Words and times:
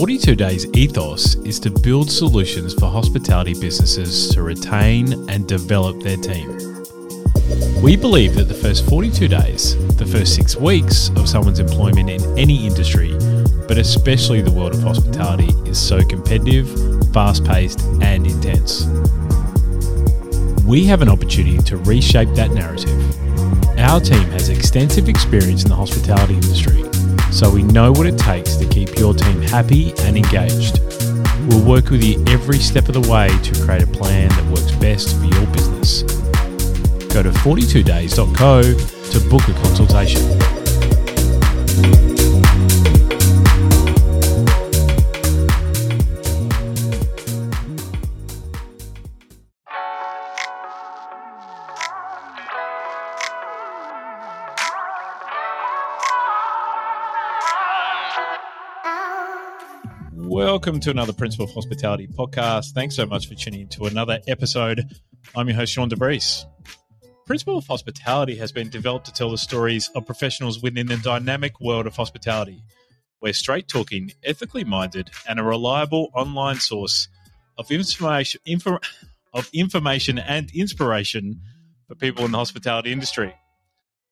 42 0.00 0.34
Days 0.34 0.66
ethos 0.72 1.34
is 1.44 1.60
to 1.60 1.70
build 1.70 2.10
solutions 2.10 2.72
for 2.72 2.86
hospitality 2.86 3.52
businesses 3.52 4.30
to 4.30 4.42
retain 4.42 5.28
and 5.28 5.46
develop 5.46 6.02
their 6.02 6.16
team. 6.16 6.48
We 7.82 7.96
believe 7.96 8.34
that 8.36 8.48
the 8.48 8.54
first 8.54 8.88
42 8.88 9.28
days, 9.28 9.76
the 9.98 10.06
first 10.06 10.34
six 10.34 10.56
weeks 10.56 11.10
of 11.16 11.28
someone's 11.28 11.58
employment 11.58 12.08
in 12.08 12.38
any 12.38 12.66
industry, 12.66 13.12
but 13.68 13.76
especially 13.76 14.40
the 14.40 14.50
world 14.50 14.72
of 14.72 14.82
hospitality, 14.82 15.52
is 15.68 15.78
so 15.78 16.02
competitive, 16.02 16.66
fast 17.12 17.44
paced, 17.44 17.82
and 18.00 18.26
intense. 18.26 18.86
We 20.64 20.86
have 20.86 21.02
an 21.02 21.10
opportunity 21.10 21.58
to 21.64 21.76
reshape 21.76 22.30
that 22.36 22.52
narrative. 22.52 22.98
Our 23.78 24.00
team 24.00 24.30
has 24.30 24.48
extensive 24.48 25.10
experience 25.10 25.64
in 25.64 25.68
the 25.68 25.76
hospitality 25.76 26.36
industry 26.36 26.90
so 27.32 27.50
we 27.50 27.62
know 27.62 27.92
what 27.92 28.06
it 28.06 28.18
takes 28.18 28.56
to 28.56 28.66
keep 28.66 28.98
your 28.98 29.14
team 29.14 29.40
happy 29.40 29.92
and 30.00 30.16
engaged. 30.16 30.80
We'll 31.48 31.64
work 31.64 31.90
with 31.90 32.02
you 32.02 32.22
every 32.28 32.58
step 32.58 32.88
of 32.88 32.94
the 32.94 33.10
way 33.10 33.28
to 33.28 33.64
create 33.64 33.82
a 33.82 33.86
plan 33.86 34.28
that 34.28 34.44
works 34.46 34.72
best 34.72 35.16
for 35.16 35.24
your 35.24 35.46
business. 35.48 36.02
Go 37.12 37.22
to 37.22 37.30
42days.co 37.30 38.62
to 38.62 39.20
book 39.28 39.48
a 39.48 39.52
consultation. 39.62 42.09
Welcome 60.40 60.80
to 60.80 60.90
another 60.90 61.12
Principle 61.12 61.44
of 61.44 61.52
Hospitality 61.52 62.06
podcast. 62.06 62.72
Thanks 62.72 62.96
so 62.96 63.04
much 63.04 63.28
for 63.28 63.34
tuning 63.34 63.60
in 63.60 63.68
to 63.68 63.84
another 63.84 64.20
episode. 64.26 64.88
I'm 65.36 65.46
your 65.46 65.54
host, 65.54 65.74
Sean 65.74 65.90
DeVries. 65.90 66.46
Principle 67.26 67.58
of 67.58 67.66
Hospitality 67.66 68.36
has 68.36 68.50
been 68.50 68.70
developed 68.70 69.04
to 69.04 69.12
tell 69.12 69.30
the 69.30 69.36
stories 69.36 69.90
of 69.94 70.06
professionals 70.06 70.62
within 70.62 70.86
the 70.86 70.96
dynamic 70.96 71.60
world 71.60 71.86
of 71.86 71.94
hospitality. 71.94 72.64
We're 73.20 73.34
straight 73.34 73.68
talking, 73.68 74.12
ethically 74.24 74.64
minded, 74.64 75.10
and 75.28 75.38
a 75.38 75.42
reliable 75.42 76.08
online 76.14 76.56
source 76.56 77.08
of 77.58 77.70
information, 77.70 78.40
info, 78.46 78.78
of 79.34 79.50
information 79.52 80.18
and 80.18 80.50
inspiration 80.54 81.42
for 81.86 81.96
people 81.96 82.24
in 82.24 82.30
the 82.30 82.38
hospitality 82.38 82.92
industry. 82.92 83.34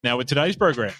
Now, 0.04 0.18
with 0.18 0.26
today's 0.26 0.56
program, 0.56 0.92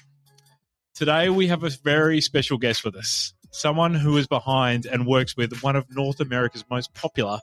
today 0.95 1.29
we 1.29 1.49
have 1.49 1.65
a 1.65 1.71
very 1.85 2.23
special 2.23 2.57
guest 2.57 2.83
with 2.83 2.97
us 2.97 3.35
someone 3.51 3.95
who 3.95 4.17
is 4.17 4.27
behind 4.27 4.87
and 4.87 5.07
works 5.07 5.37
with 5.37 5.63
one 5.63 5.77
of 5.77 5.87
North 5.95 6.21
America's 6.21 6.65
most 6.71 6.95
popular 6.95 7.41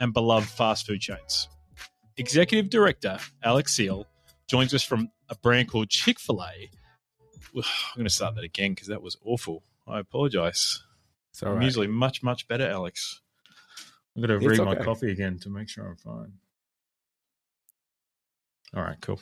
and 0.00 0.12
beloved 0.12 0.48
fast 0.48 0.86
food 0.86 1.00
chains. 1.00 1.48
Executive 2.16 2.70
Director 2.70 3.18
Alex 3.42 3.74
Seale 3.74 4.06
joins 4.48 4.74
us 4.74 4.82
from 4.82 5.10
a 5.28 5.34
brand 5.36 5.70
called 5.70 5.88
Chick 5.88 6.18
fil 6.18 6.42
A. 6.42 6.70
I'm 7.54 7.62
going 7.96 8.04
to 8.04 8.10
start 8.10 8.34
that 8.34 8.44
again 8.44 8.72
because 8.72 8.88
that 8.88 9.02
was 9.02 9.16
awful. 9.24 9.62
I 9.86 10.00
apologize. 10.00 10.82
I'm 11.42 11.54
right. 11.54 11.64
usually 11.64 11.86
much, 11.86 12.22
much 12.22 12.48
better, 12.48 12.68
Alex. 12.68 13.20
I'm 14.16 14.22
going 14.22 14.40
to 14.40 14.46
read 14.46 14.58
okay. 14.58 14.68
my 14.78 14.84
coffee 14.84 15.12
again 15.12 15.38
to 15.40 15.50
make 15.50 15.68
sure 15.68 15.86
I'm 15.86 15.96
fine. 15.96 16.32
All 18.74 18.82
right, 18.82 19.00
cool. 19.00 19.20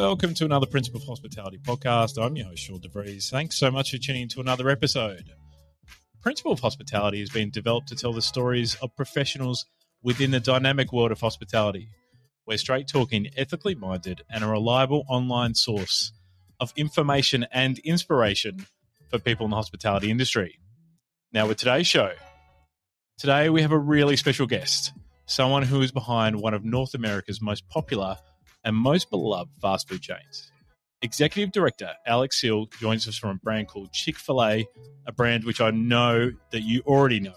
Welcome 0.00 0.32
to 0.32 0.46
another 0.46 0.64
Principle 0.64 0.98
of 0.98 1.06
Hospitality 1.06 1.58
podcast. 1.58 2.20
I'm 2.20 2.34
your 2.34 2.46
host, 2.46 2.62
Sean 2.62 2.80
DeVries. 2.80 3.28
Thanks 3.28 3.58
so 3.58 3.70
much 3.70 3.90
for 3.90 3.98
tuning 3.98 4.22
in 4.22 4.28
to 4.28 4.40
another 4.40 4.70
episode. 4.70 5.24
Principle 6.22 6.52
of 6.52 6.60
Hospitality 6.60 7.20
has 7.20 7.28
been 7.28 7.50
developed 7.50 7.88
to 7.88 7.94
tell 7.94 8.14
the 8.14 8.22
stories 8.22 8.76
of 8.76 8.96
professionals 8.96 9.66
within 10.02 10.30
the 10.30 10.40
dynamic 10.40 10.90
world 10.90 11.12
of 11.12 11.20
hospitality. 11.20 11.90
We're 12.46 12.56
straight 12.56 12.88
talking, 12.88 13.28
ethically 13.36 13.74
minded, 13.74 14.22
and 14.30 14.42
a 14.42 14.48
reliable 14.48 15.04
online 15.06 15.54
source 15.54 16.12
of 16.60 16.72
information 16.76 17.46
and 17.52 17.78
inspiration 17.80 18.64
for 19.10 19.18
people 19.18 19.44
in 19.44 19.50
the 19.50 19.56
hospitality 19.56 20.10
industry. 20.10 20.58
Now, 21.30 21.46
with 21.46 21.58
today's 21.58 21.86
show, 21.86 22.12
today 23.18 23.50
we 23.50 23.60
have 23.60 23.72
a 23.72 23.78
really 23.78 24.16
special 24.16 24.46
guest, 24.46 24.92
someone 25.26 25.62
who 25.62 25.82
is 25.82 25.92
behind 25.92 26.40
one 26.40 26.54
of 26.54 26.64
North 26.64 26.94
America's 26.94 27.42
most 27.42 27.68
popular 27.68 28.16
and 28.64 28.76
most 28.76 29.10
beloved 29.10 29.50
fast 29.60 29.88
food 29.88 30.02
chains. 30.02 30.50
Executive 31.02 31.50
Director 31.50 31.92
Alex 32.06 32.40
Seale 32.40 32.66
joins 32.78 33.08
us 33.08 33.16
from 33.16 33.30
a 33.30 33.34
brand 33.34 33.68
called 33.68 33.92
Chick 33.92 34.18
fil 34.18 34.42
A, 34.44 34.66
a 35.06 35.12
brand 35.12 35.44
which 35.44 35.60
I 35.60 35.70
know 35.70 36.30
that 36.52 36.62
you 36.62 36.82
already 36.86 37.20
know. 37.20 37.34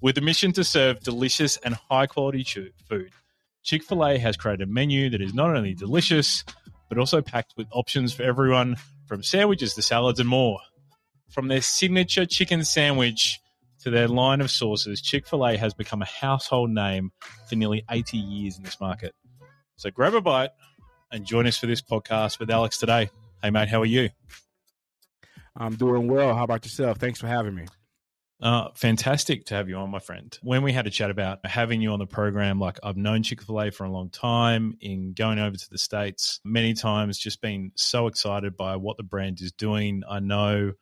With 0.00 0.16
a 0.18 0.20
mission 0.20 0.52
to 0.52 0.64
serve 0.64 1.00
delicious 1.00 1.56
and 1.58 1.74
high 1.74 2.06
quality 2.06 2.44
food, 2.88 3.10
Chick 3.64 3.82
fil 3.82 4.06
A 4.06 4.18
has 4.18 4.36
created 4.36 4.68
a 4.68 4.70
menu 4.70 5.10
that 5.10 5.20
is 5.20 5.34
not 5.34 5.56
only 5.56 5.74
delicious, 5.74 6.44
but 6.88 6.98
also 6.98 7.20
packed 7.20 7.54
with 7.56 7.66
options 7.72 8.12
for 8.12 8.22
everyone 8.22 8.76
from 9.06 9.22
sandwiches 9.22 9.74
to 9.74 9.82
salads 9.82 10.20
and 10.20 10.28
more. 10.28 10.60
From 11.30 11.48
their 11.48 11.62
signature 11.62 12.26
chicken 12.26 12.64
sandwich 12.64 13.40
to 13.80 13.90
their 13.90 14.06
line 14.06 14.40
of 14.40 14.50
sauces, 14.50 15.00
Chick 15.00 15.26
fil 15.26 15.46
A 15.46 15.56
has 15.56 15.74
become 15.74 16.00
a 16.00 16.06
household 16.06 16.70
name 16.70 17.10
for 17.48 17.56
nearly 17.56 17.84
80 17.90 18.18
years 18.18 18.56
in 18.56 18.62
this 18.62 18.80
market. 18.80 19.14
So 19.76 19.90
grab 19.90 20.14
a 20.14 20.20
bite 20.20 20.50
and 21.10 21.24
join 21.24 21.46
us 21.46 21.58
for 21.58 21.66
this 21.66 21.82
podcast 21.82 22.38
with 22.38 22.50
Alex 22.50 22.78
today. 22.78 23.10
Hey, 23.42 23.50
mate, 23.50 23.68
how 23.68 23.82
are 23.82 23.86
you? 23.86 24.10
I'm 25.56 25.74
doing 25.76 26.08
well. 26.08 26.34
How 26.34 26.44
about 26.44 26.64
yourself? 26.64 26.98
Thanks 26.98 27.20
for 27.20 27.26
having 27.26 27.54
me. 27.54 27.66
Uh, 28.40 28.68
fantastic 28.74 29.46
to 29.46 29.54
have 29.54 29.68
you 29.68 29.76
on, 29.76 29.90
my 29.90 29.98
friend. 29.98 30.36
When 30.42 30.62
we 30.62 30.72
had 30.72 30.86
a 30.86 30.90
chat 30.90 31.10
about 31.10 31.44
having 31.46 31.80
you 31.80 31.90
on 31.90 31.98
the 31.98 32.06
program, 32.06 32.58
like 32.58 32.78
I've 32.82 32.96
known 32.96 33.22
Chick 33.22 33.42
fil 33.42 33.60
A 33.60 33.70
for 33.70 33.84
a 33.84 33.90
long 33.90 34.10
time, 34.10 34.76
in 34.80 35.12
going 35.12 35.38
over 35.38 35.56
to 35.56 35.70
the 35.70 35.78
States 35.78 36.40
many 36.44 36.74
times, 36.74 37.18
just 37.18 37.40
been 37.40 37.72
so 37.76 38.06
excited 38.06 38.56
by 38.56 38.76
what 38.76 38.96
the 38.96 39.02
brand 39.02 39.40
is 39.40 39.52
doing. 39.52 40.02
I 40.08 40.20
know 40.20 40.72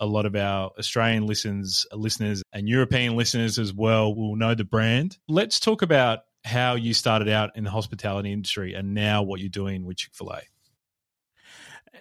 a 0.00 0.06
lot 0.06 0.26
of 0.26 0.36
our 0.36 0.70
Australian 0.78 1.26
listeners, 1.26 1.86
listeners 1.92 2.42
and 2.52 2.68
European 2.68 3.16
listeners 3.16 3.58
as 3.58 3.72
well 3.72 4.14
will 4.14 4.36
know 4.36 4.54
the 4.54 4.64
brand. 4.64 5.18
Let's 5.28 5.58
talk 5.58 5.82
about 5.82 6.20
how 6.48 6.74
you 6.74 6.94
started 6.94 7.28
out 7.28 7.50
in 7.56 7.64
the 7.64 7.70
hospitality 7.70 8.32
industry 8.32 8.74
and 8.74 8.94
now 8.94 9.22
what 9.22 9.38
you're 9.40 9.48
doing 9.48 9.84
with 9.84 9.98
Chick 9.98 10.14
fil 10.14 10.30
A. 10.30 10.40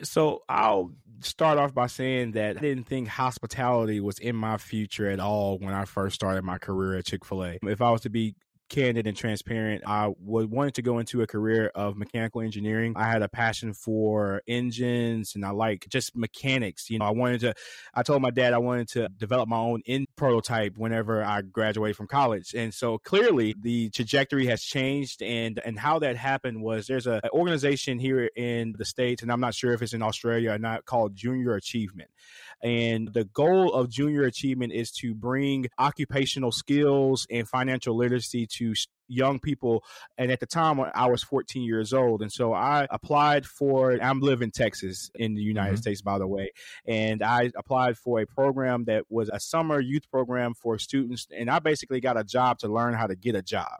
So 0.03 0.43
I'll 0.47 0.91
start 1.21 1.57
off 1.57 1.73
by 1.73 1.87
saying 1.87 2.31
that 2.31 2.57
I 2.57 2.61
didn't 2.61 2.85
think 2.85 3.07
hospitality 3.07 3.99
was 3.99 4.19
in 4.19 4.35
my 4.35 4.57
future 4.57 5.09
at 5.09 5.19
all 5.19 5.57
when 5.57 5.73
I 5.73 5.85
first 5.85 6.15
started 6.15 6.43
my 6.43 6.57
career 6.57 6.97
at 6.97 7.05
Chick 7.05 7.25
fil 7.25 7.43
A. 7.43 7.59
If 7.63 7.81
I 7.81 7.91
was 7.91 8.01
to 8.01 8.09
be 8.09 8.35
candid 8.69 9.07
and 9.07 9.15
transparent. 9.15 9.83
I 9.85 10.13
was 10.19 10.45
wanted 10.45 10.75
to 10.75 10.81
go 10.81 10.99
into 10.99 11.21
a 11.21 11.27
career 11.27 11.71
of 11.75 11.97
mechanical 11.97 12.41
engineering. 12.41 12.93
I 12.95 13.09
had 13.09 13.21
a 13.21 13.29
passion 13.29 13.73
for 13.73 14.41
engines 14.47 15.35
and 15.35 15.45
I 15.45 15.51
like 15.51 15.87
just 15.89 16.15
mechanics. 16.15 16.89
You 16.89 16.99
know, 16.99 17.05
I 17.05 17.11
wanted 17.11 17.41
to, 17.41 17.53
I 17.93 18.03
told 18.03 18.21
my 18.21 18.31
dad 18.31 18.53
I 18.53 18.57
wanted 18.57 18.89
to 18.89 19.09
develop 19.17 19.47
my 19.49 19.57
own 19.57 19.81
in 19.85 20.05
prototype 20.15 20.77
whenever 20.77 21.23
I 21.23 21.41
graduated 21.41 21.95
from 21.95 22.07
college. 22.07 22.53
And 22.53 22.73
so 22.73 22.97
clearly 22.97 23.55
the 23.59 23.89
trajectory 23.89 24.47
has 24.47 24.61
changed. 24.61 25.21
And, 25.21 25.59
and 25.65 25.79
how 25.79 25.99
that 25.99 26.17
happened 26.17 26.61
was 26.61 26.87
there's 26.87 27.07
a, 27.07 27.21
an 27.23 27.29
organization 27.31 27.99
here 27.99 28.29
in 28.35 28.75
the 28.77 28.85
States, 28.85 29.21
and 29.21 29.31
I'm 29.31 29.39
not 29.39 29.53
sure 29.53 29.73
if 29.73 29.81
it's 29.81 29.93
in 29.93 30.01
Australia 30.01 30.51
or 30.51 30.59
not, 30.59 30.85
called 30.85 31.15
Junior 31.15 31.55
Achievement. 31.55 32.09
And 32.63 33.13
the 33.13 33.25
goal 33.25 33.73
of 33.73 33.89
Junior 33.89 34.23
Achievement 34.23 34.73
is 34.73 34.91
to 34.93 35.13
bring 35.13 35.67
occupational 35.77 36.51
skills 36.51 37.27
and 37.29 37.47
financial 37.47 37.95
literacy 37.95 38.47
to 38.57 38.73
young 39.07 39.39
people. 39.39 39.83
And 40.17 40.31
at 40.31 40.39
the 40.39 40.45
time, 40.45 40.79
I 40.93 41.07
was 41.07 41.23
14 41.23 41.63
years 41.63 41.93
old. 41.93 42.21
And 42.21 42.31
so 42.31 42.53
I 42.53 42.87
applied 42.89 43.45
for, 43.45 43.97
I'm 44.01 44.19
living 44.19 44.47
in 44.47 44.51
Texas 44.51 45.09
in 45.15 45.35
the 45.35 45.41
United 45.41 45.73
mm-hmm. 45.73 45.81
States, 45.81 46.01
by 46.01 46.17
the 46.17 46.27
way. 46.27 46.51
And 46.85 47.23
I 47.23 47.51
applied 47.55 47.97
for 47.97 48.19
a 48.19 48.25
program 48.25 48.85
that 48.85 49.05
was 49.09 49.29
a 49.31 49.39
summer 49.39 49.79
youth 49.79 50.09
program 50.09 50.53
for 50.53 50.77
students. 50.77 51.27
And 51.35 51.49
I 51.49 51.59
basically 51.59 51.99
got 51.99 52.17
a 52.17 52.23
job 52.23 52.59
to 52.59 52.67
learn 52.67 52.93
how 52.93 53.07
to 53.07 53.15
get 53.15 53.35
a 53.35 53.41
job. 53.41 53.79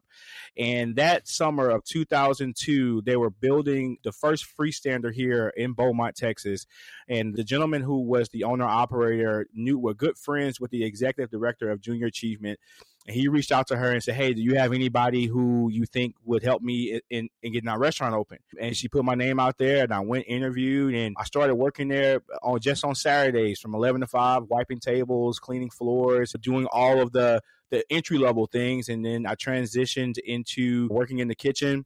And 0.58 0.96
that 0.96 1.28
summer 1.28 1.70
of 1.70 1.84
2002, 1.84 3.04
they 3.06 3.16
were 3.16 3.30
building 3.30 3.98
the 4.04 4.12
first 4.12 4.46
freestander 4.58 5.14
here 5.14 5.54
in 5.56 5.74
Beaumont, 5.74 6.16
Texas. 6.16 6.66
And 7.08 7.36
the 7.36 7.44
gentleman 7.44 7.82
who 7.82 8.02
was 8.02 8.30
the 8.30 8.44
owner 8.44 8.66
operator 8.66 9.48
knew 9.54 9.78
were 9.78 9.94
good 9.94 10.18
friends 10.18 10.60
with 10.60 10.72
the 10.72 10.84
executive 10.84 11.32
director 11.32 11.70
of 11.70 11.82
Junior 11.82 12.08
Achievement 12.08 12.60
and 13.08 13.16
he 13.16 13.28
reached 13.30 13.52
out 13.52 13.68
to 13.68 13.78
her 13.78 13.92
and 13.92 14.04
said, 14.04 14.16
"Hey, 14.16 14.34
do 14.34 14.42
you 14.42 14.56
have 14.56 14.74
anybody 14.74 15.26
who 15.26 15.70
you 15.72 15.86
think 15.86 16.16
would 16.26 16.44
help 16.44 16.62
me 16.62 17.00
in, 17.10 17.30
in 17.42 17.54
getting 17.54 17.70
our 17.70 17.80
restaurant 17.80 18.14
open?" 18.14 18.40
And 18.60 18.76
she 18.76 18.90
put 18.90 19.06
my 19.06 19.16
name 19.16 19.40
out 19.40 19.58
there, 19.58 19.84
and 19.84 19.94
I 19.94 20.02
went 20.02 20.26
interviewed, 20.28 20.94
and 20.94 21.16
I 21.18 21.24
started 21.24 21.56
working 21.56 21.88
there 21.88 22.22
on 22.44 22.60
just 22.60 22.84
on 22.84 22.96
Saturdays 22.96 23.60
from 23.60 23.74
eleven 23.74 24.02
to 24.02 24.08
five, 24.08 24.44
wiping 24.44 24.80
tables, 24.80 25.40
cleaning 25.40 25.70
floors, 25.70 26.36
doing 26.42 26.68
all 26.72 27.00
of 27.00 27.14
the 27.14 27.42
the 27.72 27.84
entry 27.90 28.18
level 28.18 28.48
things. 28.48 28.90
And 28.90 29.06
then 29.06 29.26
I 29.26 29.36
transitioned 29.36 30.18
into 30.20 30.88
working 30.90 31.20
in 31.20 31.28
the 31.28 31.36
kitchen 31.36 31.86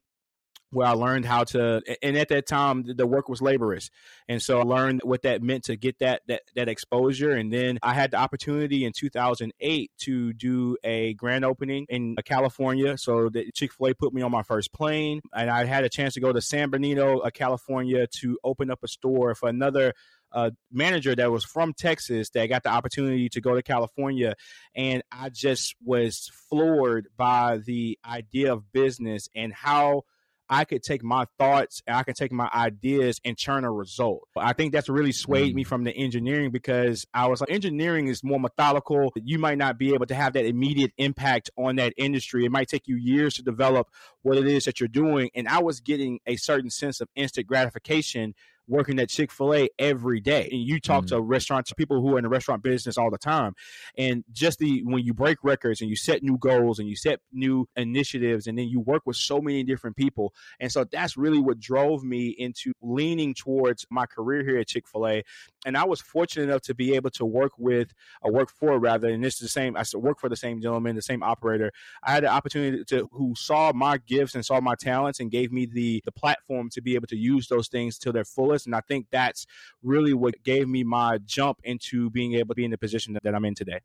where 0.72 0.88
I 0.88 0.92
learned 0.92 1.26
how 1.26 1.44
to, 1.46 1.82
and 2.02 2.18
at 2.18 2.30
that 2.30 2.48
time 2.48 2.84
the 2.84 3.08
work 3.08 3.30
was 3.30 3.42
laborious, 3.42 3.90
and 4.28 4.42
so 4.42 4.60
I 4.60 4.64
learned 4.64 5.02
what 5.04 5.24
that 5.24 5.42
meant 5.42 5.66
to 5.66 5.76
get 5.76 6.00
that 6.00 6.22
that 6.28 6.44
that 6.56 6.70
exposure. 6.70 7.32
And 7.32 7.52
then 7.52 7.80
I 7.84 7.94
had 7.94 8.12
the 8.12 8.18
opportunity 8.18 8.86
in 8.86 8.94
2008 8.94 9.92
to 10.00 10.34
do 10.34 10.78
a 10.84 11.14
grand 11.14 11.46
opening 11.46 11.86
in 11.90 12.16
California. 12.26 12.98
So 12.98 13.30
the 13.30 13.52
Chick 13.54 13.74
Fil 13.74 13.88
A 13.88 13.94
put 13.94 14.14
me 14.14 14.22
on 14.22 14.32
my 14.32 14.44
first 14.44 14.74
plane, 14.74 15.22
and 15.34 15.50
I 15.50 15.66
had 15.66 15.84
a 15.84 15.90
chance 15.90 16.14
to 16.16 16.20
go 16.20 16.34
to 16.34 16.42
San 16.42 16.70
Bernardino, 16.70 17.20
uh, 17.20 17.30
California, 17.30 18.08
to 18.20 18.38
open 18.44 18.72
up 18.72 18.80
a 18.84 18.88
store 18.88 19.36
for 19.36 19.50
another 19.50 19.94
uh, 20.34 20.52
manager 20.72 21.16
that 21.16 21.32
was 21.32 21.44
from 21.44 21.74
Texas 21.74 22.30
that 22.32 22.48
got 22.48 22.64
the 22.64 22.70
opportunity 22.70 23.30
to 23.30 23.42
go 23.42 23.56
to 23.56 23.62
California. 23.62 24.36
And 24.76 25.04
I 25.12 25.30
just 25.30 25.76
was 25.84 26.32
floored 26.50 27.08
by 27.18 27.58
the 27.58 28.00
idea 28.06 28.54
of 28.54 28.72
business 28.72 29.30
and 29.36 29.54
how 29.54 30.04
I 30.52 30.66
could 30.66 30.84
take 30.84 31.02
my 31.02 31.26
thoughts 31.40 31.82
and 31.88 31.96
I 31.96 32.04
can 32.04 32.14
take 32.14 32.34
my 32.34 32.50
ideas 32.54 33.22
and 33.24 33.38
churn 33.38 33.64
a 33.64 33.72
result. 33.72 34.28
I 34.36 34.52
think 34.52 34.74
that's 34.74 34.90
really 34.90 35.14
swayed 35.14 35.54
mm. 35.54 35.56
me 35.56 35.64
from 35.64 35.86
the 35.86 35.96
engineering 35.96 36.52
because 36.52 37.08
I 37.14 37.28
was 37.28 37.40
like, 37.40 37.50
engineering 37.50 38.10
is 38.10 38.22
more 38.22 38.38
methodical. 38.38 39.14
You 39.16 39.40
might 39.40 39.58
not 39.58 39.78
be 39.78 39.94
able 39.94 40.08
to 40.08 40.14
have 40.14 40.34
that 40.34 40.46
immediate 40.46 40.92
impact 40.98 41.50
on 41.58 41.78
that 41.78 41.94
industry. 41.96 42.44
It 42.44 42.52
might 42.52 42.68
take 42.68 42.86
you 42.86 42.98
years 42.98 43.36
to 43.36 43.44
develop 43.44 43.88
what 44.24 44.38
it 44.38 44.46
is 44.46 44.66
that 44.66 44.82
you're 44.82 44.90
doing. 44.90 45.30
And 45.34 45.48
I 45.48 45.60
was 45.60 45.80
getting 45.80 46.20
a 46.28 46.36
certain 46.36 46.70
sense 46.70 47.00
of 47.00 47.08
instant 47.16 47.48
gratification 47.48 48.36
working 48.72 49.00
at 49.00 49.10
Chick 49.10 49.32
fil 49.32 49.54
A 49.54 49.70
every 49.78 50.20
day. 50.20 50.48
And 50.52 50.62
you 50.62 50.80
talk 50.80 51.06
mm 51.06 51.08
to 51.12 51.20
restaurants, 51.20 51.74
people 51.74 52.00
who 52.00 52.16
are 52.16 52.20
in 52.20 52.24
the 52.24 52.30
restaurant 52.30 52.64
business 52.64 52.98
all 52.98 53.10
the 53.10 53.18
time. 53.18 53.54
And 53.98 54.24
just 54.32 54.60
the 54.60 54.82
when 54.84 55.04
you 55.04 55.14
break 55.14 55.40
records 55.44 55.82
and 55.82 55.90
you 55.90 55.96
set 55.96 56.22
new 56.22 56.38
goals 56.38 56.80
and 56.80 56.88
you 56.88 56.96
set 56.96 57.20
new 57.34 57.68
initiatives 57.76 58.48
and 58.48 58.58
then 58.58 58.70
you 58.70 58.80
work 58.80 59.02
with 59.06 59.18
so 59.18 59.42
many 59.42 59.64
different 59.64 59.96
people. 59.98 60.34
And 60.60 60.72
so 60.72 60.86
that's 60.86 61.18
really 61.18 61.40
what 61.40 61.60
drove 61.60 62.04
me 62.04 62.30
into 62.38 62.72
leaning 62.82 63.34
towards 63.34 63.86
my 63.90 64.06
career 64.06 64.44
here 64.44 64.60
at 64.60 64.68
Chick 64.68 64.88
fil 64.88 65.08
A. 65.08 65.24
And 65.66 65.78
I 65.78 65.86
was 65.86 66.02
fortunate 66.02 66.46
enough 66.46 66.62
to 66.64 66.74
be 66.74 66.96
able 66.96 67.12
to 67.12 67.26
work 67.26 67.52
with, 67.58 67.94
or 68.22 68.32
work 68.32 68.50
for 68.50 68.80
rather, 68.80 69.10
and 69.10 69.24
this 69.24 69.36
is 69.36 69.42
the 69.42 69.48
same, 69.48 69.78
I 69.78 69.84
work 69.94 70.20
for 70.20 70.30
the 70.30 70.36
same 70.36 70.62
gentleman, 70.62 70.96
the 70.96 71.02
same 71.02 71.22
operator. 71.22 71.72
I 72.04 72.12
had 72.12 72.24
the 72.24 72.30
opportunity 72.30 72.84
to, 72.86 73.10
who 73.12 73.34
saw 73.36 73.72
my 73.74 73.98
gifts 73.98 74.34
and 74.34 74.46
saw 74.46 74.60
my 74.60 74.76
talents 74.76 75.20
and 75.20 75.30
gave 75.30 75.52
me 75.52 75.66
the, 75.66 76.02
the 76.04 76.12
platform 76.12 76.70
to 76.72 76.82
be 76.82 76.96
able 76.96 77.08
to 77.08 77.18
use 77.18 77.48
those 77.48 77.68
things 77.68 77.98
to 78.00 78.12
their 78.12 78.26
fullest 78.26 78.66
and 78.66 78.76
I 78.76 78.82
think 78.82 79.08
that's 79.12 79.46
really 79.84 80.14
what 80.14 80.44
gave 80.44 80.68
me 80.68 80.84
my 80.84 81.18
jump 81.20 81.60
into 81.64 82.10
being 82.10 82.34
able 82.34 82.50
to 82.50 82.56
be 82.56 82.66
in 82.66 82.72
the 82.72 82.78
position 82.78 83.14
that, 83.14 83.24
that 83.24 83.36
I'm 83.36 83.46
in 83.46 83.56
today. 83.56 83.80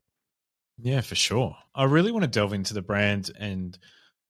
Yeah, 0.79 1.01
for 1.01 1.15
sure. 1.15 1.57
I 1.75 1.85
really 1.85 2.13
want 2.13 2.23
to 2.23 2.31
delve 2.31 2.53
into 2.53 2.75
the 2.75 2.83
brand 2.83 3.31
and 3.39 3.77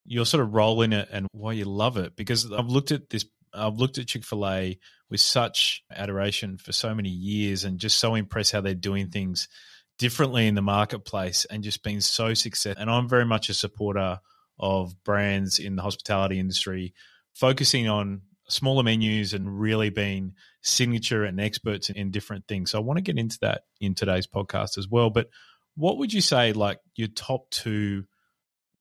your 0.04 0.24
sort 0.24 0.42
of 0.42 0.54
role 0.54 0.82
in 0.82 0.92
it 0.92 1.08
and 1.10 1.26
why 1.32 1.52
you 1.52 1.64
love 1.64 1.96
it 1.96 2.16
because 2.16 2.50
I've 2.52 2.68
looked 2.68 2.92
at 2.92 3.10
this 3.10 3.26
I've 3.56 3.76
looked 3.76 3.98
at 3.98 4.06
Chick 4.06 4.24
fil 4.24 4.46
A 4.46 4.78
with 5.10 5.20
such 5.20 5.82
adoration 5.90 6.58
for 6.58 6.72
so 6.72 6.94
many 6.94 7.08
years 7.08 7.64
and 7.64 7.78
just 7.78 7.98
so 7.98 8.14
impressed 8.14 8.52
how 8.52 8.60
they're 8.60 8.74
doing 8.74 9.08
things 9.08 9.48
differently 9.98 10.46
in 10.46 10.54
the 10.54 10.62
marketplace 10.62 11.46
and 11.46 11.64
just 11.64 11.82
being 11.82 12.00
so 12.00 12.34
successful. 12.34 12.80
And 12.80 12.90
I'm 12.90 13.08
very 13.08 13.24
much 13.24 13.48
a 13.48 13.54
supporter 13.54 14.20
of 14.58 15.02
brands 15.04 15.58
in 15.58 15.76
the 15.76 15.82
hospitality 15.82 16.38
industry 16.38 16.94
focusing 17.34 17.88
on 17.88 18.22
smaller 18.48 18.82
menus 18.82 19.34
and 19.34 19.60
really 19.60 19.90
being 19.90 20.34
signature 20.62 21.24
and 21.24 21.40
experts 21.40 21.90
in, 21.90 22.10
different 22.10 22.46
things. 22.46 22.70
So 22.70 22.78
I 22.78 22.82
want 22.82 22.98
to 22.98 23.02
get 23.02 23.18
into 23.18 23.38
that 23.42 23.62
in 23.80 23.94
today's 23.94 24.26
podcast 24.26 24.78
as 24.78 24.88
well. 24.88 25.10
But 25.10 25.28
what 25.76 25.98
would 25.98 26.12
you 26.12 26.20
say 26.20 26.52
like 26.52 26.78
your 26.94 27.08
top 27.08 27.50
two 27.50 28.04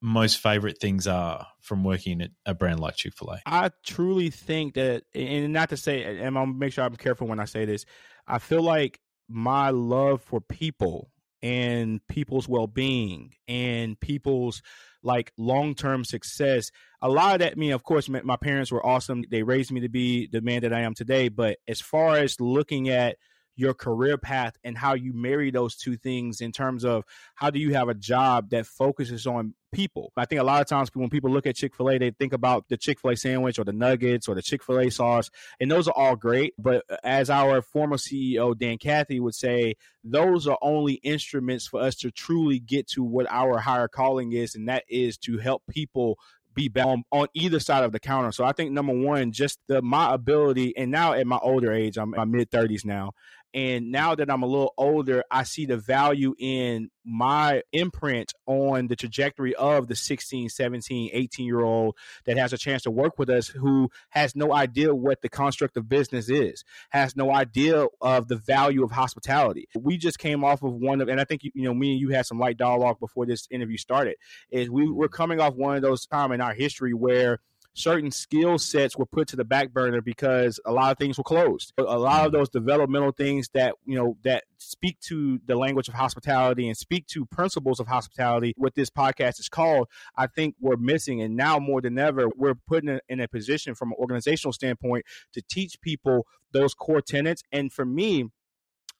most 0.02 0.38
favorite 0.40 0.80
things 0.80 1.08
are 1.08 1.48
from 1.62 1.84
working 1.84 2.22
at 2.22 2.32
a 2.46 2.54
brand 2.54 2.80
like 2.80 2.96
Chick 2.96 3.14
fil 3.14 3.32
A? 3.32 3.42
I 3.46 3.72
truly 3.86 4.30
think 4.30 4.76
that, 4.76 5.04
and 5.14 5.54
not 5.54 5.70
to 5.70 5.78
say, 5.78 6.20
and 6.20 6.38
I'll 6.38 6.46
make 6.46 6.74
sure 6.74 6.84
I'm 6.84 6.96
careful 6.96 7.28
when 7.28 7.40
I 7.40 7.46
say 7.46 7.66
this, 7.66 7.86
I 8.28 8.40
feel 8.40 8.62
like 8.62 9.00
my 9.28 9.70
love 9.70 10.22
for 10.22 10.42
people 10.42 11.12
and 11.42 12.06
people's 12.08 12.48
well 12.48 12.68
being 12.68 13.34
and 13.48 14.00
people's 14.00 14.62
like 15.04 15.32
long 15.38 15.76
term 15.76 16.04
success. 16.04 16.72
A 17.02 17.10
lot 17.10 17.36
of 17.36 17.40
that, 17.40 17.54
I 17.54 17.56
mean, 17.56 17.74
of 17.74 17.84
course, 17.84 18.10
my 18.10 18.36
parents 18.38 18.72
were 18.72 18.86
awesome. 18.86 19.24
They 19.30 19.44
raised 19.44 19.72
me 19.72 19.82
to 19.82 19.90
be 19.90 20.28
the 20.28 20.42
man 20.42 20.62
that 20.62 20.74
I 20.74 20.82
am 20.82 20.96
today. 20.96 21.30
But 21.30 21.58
as 21.68 21.82
far 21.82 22.18
as 22.18 22.40
looking 22.40 22.90
at 22.90 23.18
your 23.56 23.74
career 23.74 24.18
path 24.18 24.58
and 24.64 24.78
how 24.78 24.94
you 24.94 25.14
marry 25.14 25.52
those 25.52 25.76
two 25.76 25.96
things 25.98 26.42
in 26.42 26.52
terms 26.52 26.84
of 26.84 27.04
how 27.36 27.50
do 27.50 27.60
you 27.60 27.74
have 27.74 27.90
a 27.90 27.94
job 27.94 28.50
that 28.50 28.66
focuses 28.66 29.26
on 29.26 29.54
people. 29.72 30.12
I 30.16 30.26
think 30.26 30.40
a 30.40 30.44
lot 30.44 30.62
of 30.62 30.68
times 30.68 30.90
when 30.94 31.10
people 31.10 31.30
look 31.30 31.46
at 31.46 31.56
Chick 31.56 31.76
fil 31.76 31.90
A, 31.90 31.98
they 31.98 32.12
think 32.12 32.34
about 32.34 32.66
the 32.70 32.78
Chick 32.78 33.00
fil 33.00 33.12
A 33.12 33.18
sandwich 33.18 33.60
or 33.60 33.64
the 33.64 33.74
nuggets 33.74 34.28
or 34.28 34.36
the 34.36 34.42
Chick 34.42 34.64
fil 34.64 34.80
A 34.80 34.90
sauce, 34.90 35.30
and 35.60 35.70
those 35.70 35.88
are 35.88 35.94
all 35.96 36.16
great. 36.16 36.54
But 36.58 36.84
uh, 36.90 36.98
as 37.04 37.30
our 37.30 37.62
former 37.62 37.98
CEO, 37.98 38.58
Dan 38.58 38.78
Cathy, 38.78 39.20
would 39.20 39.36
say, 39.36 39.76
those 40.04 40.48
are 40.48 40.58
only 40.62 40.94
instruments 40.96 41.68
for 41.68 41.82
us 41.82 41.96
to 41.98 42.12
truly 42.12 42.60
get 42.60 42.88
to 42.90 43.04
what 43.04 43.28
our 43.30 43.58
higher 43.60 43.88
calling 43.88 44.32
is, 44.32 44.56
and 44.56 44.70
that 44.70 44.84
is 44.88 45.18
to 45.20 45.38
help 45.38 45.64
people 45.70 46.18
be 46.56 46.70
back 46.70 46.86
on, 46.86 47.04
on, 47.12 47.28
either 47.34 47.60
side 47.60 47.84
of 47.84 47.92
the 47.92 48.00
counter. 48.00 48.32
So 48.32 48.46
I 48.46 48.54
think 48.54 48.72
number 48.72 48.94
one, 48.94 49.34
just 49.34 49.60
the 49.68 49.82
my 49.82 50.14
ability, 50.14 50.76
and 50.78 50.90
now 50.90 51.14
at 51.14 51.28
my 51.28 51.38
older 51.38 51.72
age, 51.74 51.98
I'm 51.98 52.14
in 52.14 52.18
my 52.18 52.26
mid 52.26 52.50
30s 52.50 52.86
now, 52.86 53.12
and 53.56 53.90
now 53.90 54.16
that 54.16 54.30
I'm 54.30 54.44
a 54.44 54.48
little 54.48 54.74
older, 54.78 55.24
I 55.32 55.44
see 55.44 55.66
the 55.66 55.78
value 55.78 56.36
in 56.38 56.90
my 57.06 57.62
imprint 57.72 58.34
on 58.46 58.88
the 58.88 58.98
trajectory 58.98 59.56
of 59.56 59.88
the 59.88 59.96
16, 59.96 60.50
17, 60.50 61.10
18 61.14 61.46
year 61.46 61.62
old 61.62 61.96
that 62.26 62.36
has 62.36 62.52
a 62.52 62.58
chance 62.58 62.84
to 62.84 62.92
work 62.92 63.18
with 63.18 63.30
us 63.30 63.48
who 63.48 63.90
has 64.10 64.36
no 64.36 64.54
idea 64.54 64.94
what 64.94 65.22
the 65.22 65.30
construct 65.30 65.78
of 65.78 65.88
business 65.88 66.30
is, 66.30 66.66
has 66.90 67.16
no 67.16 67.32
idea 67.32 67.86
of 68.02 68.28
the 68.28 68.36
value 68.36 68.84
of 68.84 68.92
hospitality. 68.92 69.70
We 69.74 69.98
just 69.98 70.20
came 70.20 70.44
off 70.44 70.62
of 70.62 70.74
one 70.74 71.00
of, 71.00 71.08
and 71.08 71.22
I 71.22 71.24
think, 71.24 71.44
you 71.46 71.64
know, 71.64 71.74
me 71.74 71.94
and 71.94 72.02
you 72.02 72.10
had 72.10 72.26
some 72.26 72.40
light 72.40 72.58
dialogue 72.58 73.00
before 73.00 73.26
this 73.26 73.48
interview 73.50 73.78
started, 73.78 74.18
is 74.52 74.70
we 74.70 74.92
were 74.92 75.08
mm-hmm. 75.08 75.16
coming 75.16 75.40
off 75.40 75.56
one 75.56 75.78
of 75.78 75.82
those 75.82 76.06
time 76.06 76.34
in 76.34 76.42
our 76.42 76.54
history 76.54 76.94
where 76.94 77.40
certain 77.76 78.10
skill 78.10 78.58
sets 78.58 78.98
were 78.98 79.06
put 79.06 79.28
to 79.28 79.36
the 79.36 79.44
back 79.44 79.72
burner 79.72 80.02
because 80.02 80.60
a 80.66 80.72
lot 80.72 80.92
of 80.92 80.98
things 80.98 81.18
were 81.18 81.24
closed. 81.24 81.74
A 81.78 82.00
lot 82.00 82.26
of 82.26 82.32
those 82.32 82.50
developmental 82.50 83.12
things 83.12 83.50
that, 83.54 83.76
you 83.86 83.96
know, 83.96 84.18
that 84.24 84.46
speak 84.58 84.98
to 85.02 85.40
the 85.46 85.56
language 85.56 85.90
of 85.90 85.94
hospitality 85.94 86.68
and 86.68 86.78
speak 86.78 87.06
to 87.08 87.26
principles 87.26 87.82
of 87.82 87.88
hospitality, 87.88 88.54
what 88.58 88.76
this 88.76 88.90
podcast 88.90 89.40
is 89.40 89.50
called, 89.50 89.90
I 90.16 90.28
think 90.28 90.56
we're 90.60 90.78
missing. 90.78 91.22
And 91.22 91.36
now 91.36 91.60
more 91.60 91.82
than 91.82 92.00
ever, 92.00 92.30
we're 92.36 92.56
putting 92.56 93.00
in 93.10 93.20
a 93.20 93.28
position 93.28 93.76
from 93.76 93.92
an 93.92 93.98
organizational 94.00 94.54
standpoint 94.54 95.06
to 95.34 95.42
teach 95.42 95.80
people 95.82 96.26
those 96.54 96.74
core 96.74 97.02
tenets. 97.02 97.44
And 97.52 97.72
for 97.72 97.86
me, 97.86 98.30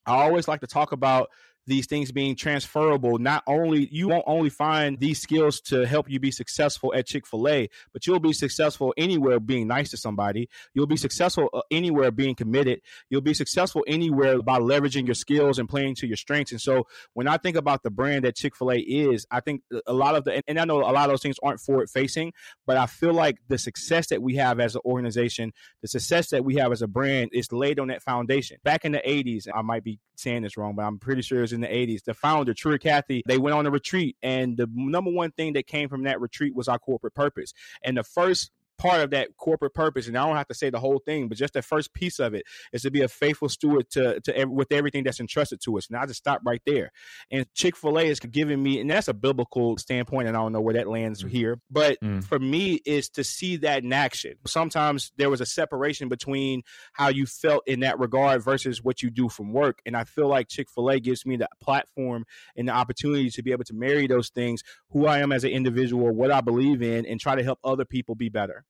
I 0.06 0.22
always 0.22 0.48
like 0.50 0.60
to 0.60 0.68
talk 0.68 0.92
about 0.92 1.30
these 1.68 1.88
things 1.88 2.12
being 2.12 2.36
transferable. 2.36 3.18
Not 3.18 3.44
only 3.48 3.88
you 3.92 4.08
won't 4.08 4.24
only 4.28 4.50
find 4.50 5.00
these 5.00 5.22
skills 5.22 5.60
to 5.62 5.86
help 5.86 6.10
you 6.10 6.20
be 6.20 6.32
successful 6.32 6.94
at 6.96 7.08
Chick 7.08 7.26
Fil 7.26 7.48
A, 7.48 7.70
but 7.94 8.06
you'll 8.06 8.20
be 8.20 8.34
successful 8.34 8.94
anywhere 8.98 9.40
being 9.40 9.68
nice 9.68 9.92
to 9.92 9.98
somebody. 9.98 10.50
You'll 10.74 10.88
be 10.88 10.98
successful 10.98 11.50
uh, 11.54 11.62
anywhere 11.72 12.12
being 12.12 12.36
committed. 12.36 12.82
You'll 13.10 13.22
be 13.22 13.34
successful 13.34 13.84
anywhere 13.88 14.42
by 14.42 14.60
leveraging 14.60 15.06
your 15.06 15.16
skills 15.16 15.60
and 15.60 15.68
playing 15.68 15.96
to 15.96 16.08
your 16.08 16.18
strengths. 16.18 16.52
And 16.52 16.62
so 16.62 16.88
when 17.14 17.28
I 17.28 17.38
think 17.38 17.58
about 17.58 17.84
the 17.84 17.90
brand 17.90 18.26
that 18.26 18.36
Chick 18.36 18.56
Fil 18.56 18.72
A 18.72 18.78
is, 18.78 19.26
I 19.32 19.40
think 19.40 19.62
a 19.88 19.94
lot 19.94 20.16
of 20.16 20.24
the 20.24 20.44
and 20.48 20.60
I 20.60 20.66
know 20.66 20.80
a 20.80 20.92
lot 20.92 21.06
of 21.06 21.10
those 21.10 21.22
things 21.22 21.38
aren't 21.42 21.60
forward 21.60 21.90
facing, 21.90 22.34
but 22.66 22.78
I 22.78 22.86
feel 22.86 23.14
like 23.14 23.38
the 23.48 23.58
success 23.58 24.08
that 24.08 24.22
we 24.22 24.36
have 24.36 24.60
as 24.60 24.76
an 24.76 24.82
organization, 24.86 25.54
the 25.82 25.88
success 25.88 26.30
that 26.30 26.46
we 26.46 26.56
have 26.56 26.72
as 26.72 26.82
a 26.82 26.88
brand, 26.88 27.32
is 27.34 27.52
laid 27.52 27.80
on 27.80 27.88
that 27.88 28.04
foundation. 28.04 28.58
Back 28.64 28.86
in 28.86 28.92
the 28.92 29.02
'80s, 29.06 29.48
I 29.54 29.62
might 29.62 29.84
be 29.84 30.00
saying 30.16 30.44
this 30.44 30.58
wrong, 30.58 30.76
but 30.76 30.84
I'm 30.84 31.00
pretty 31.00 31.22
sure 31.22 31.44
it's 31.44 31.54
in 31.56 31.62
the 31.62 31.68
80s. 31.68 32.04
The 32.04 32.14
founder, 32.14 32.54
Truett 32.54 32.82
Cathy, 32.82 33.24
they 33.26 33.38
went 33.38 33.56
on 33.56 33.66
a 33.66 33.72
retreat, 33.72 34.18
and 34.22 34.58
the 34.58 34.68
number 34.72 35.12
one 35.12 35.32
thing 35.32 35.54
that 35.54 35.66
came 35.68 35.90
from 35.90 36.04
that 36.04 36.22
retreat 36.22 36.56
was 36.56 36.68
our 36.68 36.80
corporate 36.80 37.16
purpose. 37.16 37.54
And 37.84 37.98
the 37.98 38.04
first 38.04 38.52
part 38.78 39.02
of 39.02 39.12
that 39.12 39.36
corporate 39.38 39.74
purpose, 39.74 40.08
and 40.08 40.18
I 40.18 40.26
don't 40.26 40.36
have 40.36 40.48
to 40.48 40.54
say 40.54 40.70
the 40.70 40.80
whole 40.80 41.00
thing, 41.00 41.28
but 41.28 41.38
just 41.38 41.54
the 41.54 41.62
first 41.62 41.94
piece 41.94 42.20
of 42.20 42.34
it 42.34 42.44
is 42.74 42.84
to 42.84 42.92
be 42.92 43.02
a 43.02 43.08
faithful 43.08 43.50
steward 43.50 43.90
to, 43.92 44.20
to 44.22 44.46
with 44.46 44.72
everything 44.72 45.04
that's 45.04 45.20
entrusted 45.20 45.62
to 45.62 45.78
us. 45.78 45.88
And 45.88 45.98
I 45.98 46.06
just 46.06 46.20
stop 46.20 46.42
right 46.46 46.62
there. 46.66 46.92
And 47.32 47.46
Chick 47.54 47.76
Fil 47.76 48.00
A 48.00 48.04
is 48.04 48.20
giving 48.20 48.62
me, 48.62 48.80
and 48.80 48.90
that's 48.90 49.08
a 49.08 49.14
biblical 49.14 49.78
standpoint, 49.78 50.28
and 50.28 50.36
I 50.36 50.42
don't 50.42 50.52
know 50.52 50.62
where 50.62 50.74
that 50.76 50.88
lands 50.88 51.24
mm. 51.24 51.30
here, 51.30 51.60
but 51.70 52.00
mm. 52.02 52.24
for 52.24 52.40
me 52.40 52.82
is 52.86 53.10
to 53.12 53.24
see 53.24 53.58
that 53.58 53.84
in 53.84 53.94
action. 53.94 54.36
Sometimes 54.46 55.12
there 55.18 55.30
was 55.30 55.42
a 55.42 55.46
separation 55.46 56.10
between 56.10 56.64
how 56.94 57.10
you 57.10 57.26
felt 57.26 57.64
in 57.68 57.82
that 57.82 58.00
regard 58.00 58.44
versus 58.44 58.84
what 58.84 59.02
you 59.02 59.10
do 59.10 59.30
from 59.30 59.54
work, 59.54 59.82
and 59.86 59.96
I 59.96 60.04
feel 60.04 60.28
like 60.28 60.48
Chick 60.48 60.70
Fil 60.70 60.90
A 60.90 61.00
gives 61.00 61.26
me 61.26 61.38
the 61.38 61.50
platform 61.62 62.26
and 62.56 62.68
the 62.68 62.74
opportunity 62.74 63.30
to 63.30 63.44
be 63.44 63.52
able 63.52 63.64
to 63.66 63.74
marry 63.74 64.08
those 64.08 64.30
things, 64.30 64.64
who 64.90 65.06
I 65.06 65.20
am 65.20 65.32
as 65.32 65.44
an 65.44 65.52
individual, 65.52 66.12
what 66.12 66.32
I 66.32 66.42
believe 66.42 66.82
in, 66.82 67.06
and 67.06 67.20
try 67.20 67.36
to 67.36 67.44
help 67.44 67.60
other 67.64 67.86
people 67.86 68.16
be 68.16 68.30
better. 68.30 68.66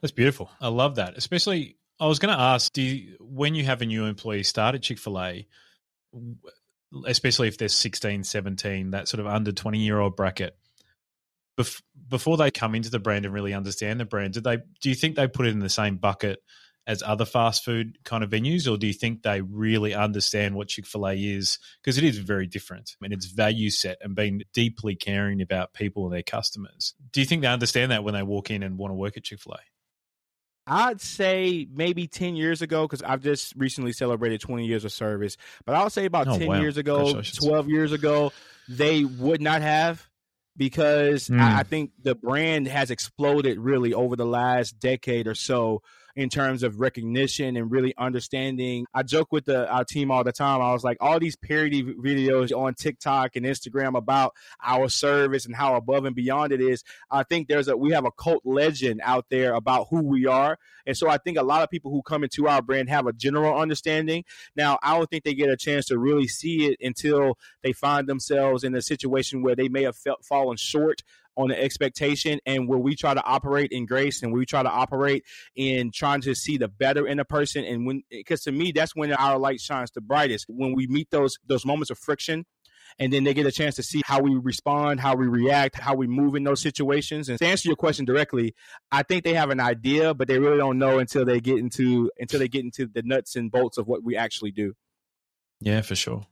That's 0.00 0.12
beautiful. 0.12 0.50
I 0.60 0.68
love 0.68 0.96
that. 0.96 1.16
Especially, 1.16 1.76
I 2.00 2.06
was 2.06 2.18
going 2.18 2.34
to 2.34 2.40
ask, 2.40 2.72
do 2.72 2.82
you, 2.82 3.16
when 3.20 3.54
you 3.54 3.64
have 3.64 3.82
a 3.82 3.86
new 3.86 4.04
employee 4.04 4.44
start 4.44 4.74
at 4.74 4.82
Chick 4.82 4.98
Fil 4.98 5.20
A, 5.20 5.46
especially 7.06 7.48
if 7.48 7.58
they're 7.58 7.68
16, 7.68 8.24
17, 8.24 8.90
that 8.92 9.08
sort 9.08 9.20
of 9.20 9.26
under 9.26 9.52
20 9.52 9.78
year 9.78 9.98
old 9.98 10.16
bracket, 10.16 10.56
bef- 11.58 11.82
before 12.08 12.36
they 12.36 12.50
come 12.50 12.74
into 12.74 12.90
the 12.90 12.98
brand 12.98 13.24
and 13.24 13.34
really 13.34 13.52
understand 13.52 14.00
the 14.00 14.04
brand, 14.04 14.34
do 14.34 14.40
they 14.40 14.58
do 14.80 14.88
you 14.88 14.94
think 14.94 15.16
they 15.16 15.28
put 15.28 15.46
it 15.46 15.50
in 15.50 15.58
the 15.58 15.68
same 15.68 15.96
bucket 15.96 16.40
as 16.86 17.02
other 17.02 17.26
fast 17.26 17.64
food 17.64 17.98
kind 18.02 18.24
of 18.24 18.30
venues, 18.30 18.66
or 18.66 18.78
do 18.78 18.86
you 18.86 18.94
think 18.94 19.22
they 19.22 19.42
really 19.42 19.92
understand 19.92 20.54
what 20.54 20.68
Chick 20.68 20.86
fil 20.86 21.06
A 21.06 21.14
is? 21.14 21.58
Because 21.82 21.98
it 21.98 22.04
is 22.04 22.16
very 22.16 22.46
different 22.46 22.92
I 22.92 23.04
mean, 23.04 23.12
its 23.12 23.26
value 23.26 23.70
set 23.70 23.98
and 24.00 24.14
being 24.14 24.42
deeply 24.54 24.94
caring 24.96 25.42
about 25.42 25.74
people 25.74 26.06
and 26.06 26.14
their 26.14 26.22
customers. 26.22 26.94
Do 27.12 27.20
you 27.20 27.26
think 27.26 27.42
they 27.42 27.48
understand 27.48 27.92
that 27.92 28.04
when 28.04 28.14
they 28.14 28.22
walk 28.22 28.50
in 28.50 28.62
and 28.62 28.78
want 28.78 28.92
to 28.92 28.94
work 28.94 29.18
at 29.18 29.24
Chick 29.24 29.40
fil 29.40 29.54
A? 29.54 29.58
I'd 30.68 31.00
say 31.00 31.66
maybe 31.72 32.06
10 32.06 32.36
years 32.36 32.62
ago, 32.62 32.82
because 32.82 33.02
I've 33.02 33.22
just 33.22 33.54
recently 33.56 33.92
celebrated 33.92 34.40
20 34.40 34.66
years 34.66 34.84
of 34.84 34.92
service, 34.92 35.36
but 35.64 35.74
I 35.74 35.82
would 35.82 35.92
say 35.92 36.04
about 36.04 36.28
oh, 36.28 36.38
10 36.38 36.46
wow. 36.46 36.60
years 36.60 36.76
ago, 36.76 37.20
12 37.22 37.68
years 37.68 37.92
ago, 37.92 38.32
they 38.68 39.04
would 39.04 39.40
not 39.40 39.62
have 39.62 40.06
because 40.56 41.28
mm. 41.28 41.40
I, 41.40 41.50
hmm. 41.50 41.56
I 41.58 41.62
think 41.62 41.92
the 42.02 42.14
brand 42.14 42.66
has 42.66 42.90
exploded 42.90 43.58
really 43.58 43.94
over 43.94 44.16
the 44.16 44.26
last 44.26 44.78
decade 44.78 45.26
or 45.26 45.34
so 45.34 45.82
in 46.18 46.28
terms 46.28 46.64
of 46.64 46.80
recognition 46.80 47.56
and 47.56 47.70
really 47.70 47.94
understanding. 47.96 48.84
I 48.92 49.04
joke 49.04 49.30
with 49.30 49.44
the 49.44 49.70
our 49.70 49.84
team 49.84 50.10
all 50.10 50.24
the 50.24 50.32
time. 50.32 50.60
I 50.60 50.72
was 50.72 50.82
like, 50.82 50.96
all 51.00 51.20
these 51.20 51.36
parody 51.36 51.84
videos 51.84 52.50
on 52.50 52.74
TikTok 52.74 53.36
and 53.36 53.46
Instagram 53.46 53.96
about 53.96 54.34
our 54.60 54.88
service 54.88 55.46
and 55.46 55.54
how 55.54 55.76
above 55.76 56.06
and 56.06 56.16
beyond 56.16 56.52
it 56.52 56.60
is. 56.60 56.82
I 57.08 57.22
think 57.22 57.46
there's 57.46 57.68
a 57.68 57.76
we 57.76 57.92
have 57.92 58.04
a 58.04 58.10
cult 58.10 58.42
legend 58.44 59.00
out 59.04 59.26
there 59.30 59.54
about 59.54 59.86
who 59.90 60.02
we 60.02 60.26
are, 60.26 60.58
and 60.86 60.96
so 60.96 61.08
I 61.08 61.18
think 61.18 61.38
a 61.38 61.44
lot 61.44 61.62
of 61.62 61.70
people 61.70 61.92
who 61.92 62.02
come 62.02 62.24
into 62.24 62.48
our 62.48 62.62
brand 62.62 62.88
have 62.88 63.06
a 63.06 63.12
general 63.12 63.56
understanding. 63.56 64.24
Now, 64.56 64.76
I 64.82 64.98
don't 64.98 65.08
think 65.08 65.22
they 65.22 65.34
get 65.34 65.50
a 65.50 65.56
chance 65.56 65.86
to 65.86 65.98
really 65.98 66.26
see 66.26 66.66
it 66.66 66.78
until 66.80 67.38
they 67.62 67.72
find 67.72 68.08
themselves 68.08 68.64
in 68.64 68.74
a 68.74 68.82
situation 68.82 69.40
where 69.40 69.54
they 69.54 69.68
may 69.68 69.84
have 69.84 69.96
felt 69.96 70.24
fallen 70.24 70.56
short 70.56 71.04
on 71.38 71.48
the 71.48 71.62
expectation 71.62 72.40
and 72.44 72.68
where 72.68 72.78
we 72.78 72.96
try 72.96 73.14
to 73.14 73.22
operate 73.22 73.70
in 73.70 73.86
grace 73.86 74.22
and 74.22 74.32
we 74.32 74.44
try 74.44 74.62
to 74.62 74.68
operate 74.68 75.24
in 75.54 75.90
trying 75.92 76.20
to 76.20 76.34
see 76.34 76.58
the 76.58 76.68
better 76.68 77.06
in 77.06 77.20
a 77.20 77.24
person 77.24 77.64
and 77.64 77.86
when 77.86 78.02
because 78.10 78.42
to 78.42 78.52
me 78.52 78.72
that's 78.72 78.94
when 78.94 79.12
our 79.12 79.38
light 79.38 79.60
shines 79.60 79.90
the 79.92 80.00
brightest 80.00 80.44
when 80.48 80.74
we 80.74 80.86
meet 80.88 81.08
those 81.10 81.38
those 81.46 81.64
moments 81.64 81.90
of 81.90 81.98
friction 81.98 82.44
and 82.98 83.12
then 83.12 83.22
they 83.22 83.32
get 83.32 83.46
a 83.46 83.52
chance 83.52 83.76
to 83.76 83.82
see 83.82 84.02
how 84.04 84.20
we 84.20 84.34
respond, 84.34 84.98
how 84.98 85.14
we 85.14 85.26
react, 85.26 85.78
how 85.78 85.94
we 85.94 86.08
move 86.08 86.34
in 86.34 86.42
those 86.42 86.60
situations. 86.60 87.28
And 87.28 87.38
to 87.38 87.46
answer 87.46 87.68
your 87.68 87.76
question 87.76 88.04
directly, 88.04 88.54
I 88.90 89.04
think 89.04 89.22
they 89.22 89.34
have 89.34 89.50
an 89.50 89.60
idea, 89.60 90.14
but 90.14 90.26
they 90.26 90.38
really 90.38 90.56
don't 90.56 90.78
know 90.78 90.98
until 90.98 91.24
they 91.24 91.40
get 91.40 91.58
into 91.58 92.10
until 92.18 92.40
they 92.40 92.48
get 92.48 92.64
into 92.64 92.86
the 92.86 93.02
nuts 93.02 93.36
and 93.36 93.52
bolts 93.52 93.78
of 93.78 93.86
what 93.86 94.02
we 94.02 94.16
actually 94.16 94.50
do. 94.50 94.74
Yeah, 95.60 95.82
for 95.82 95.94
sure. 95.94 96.26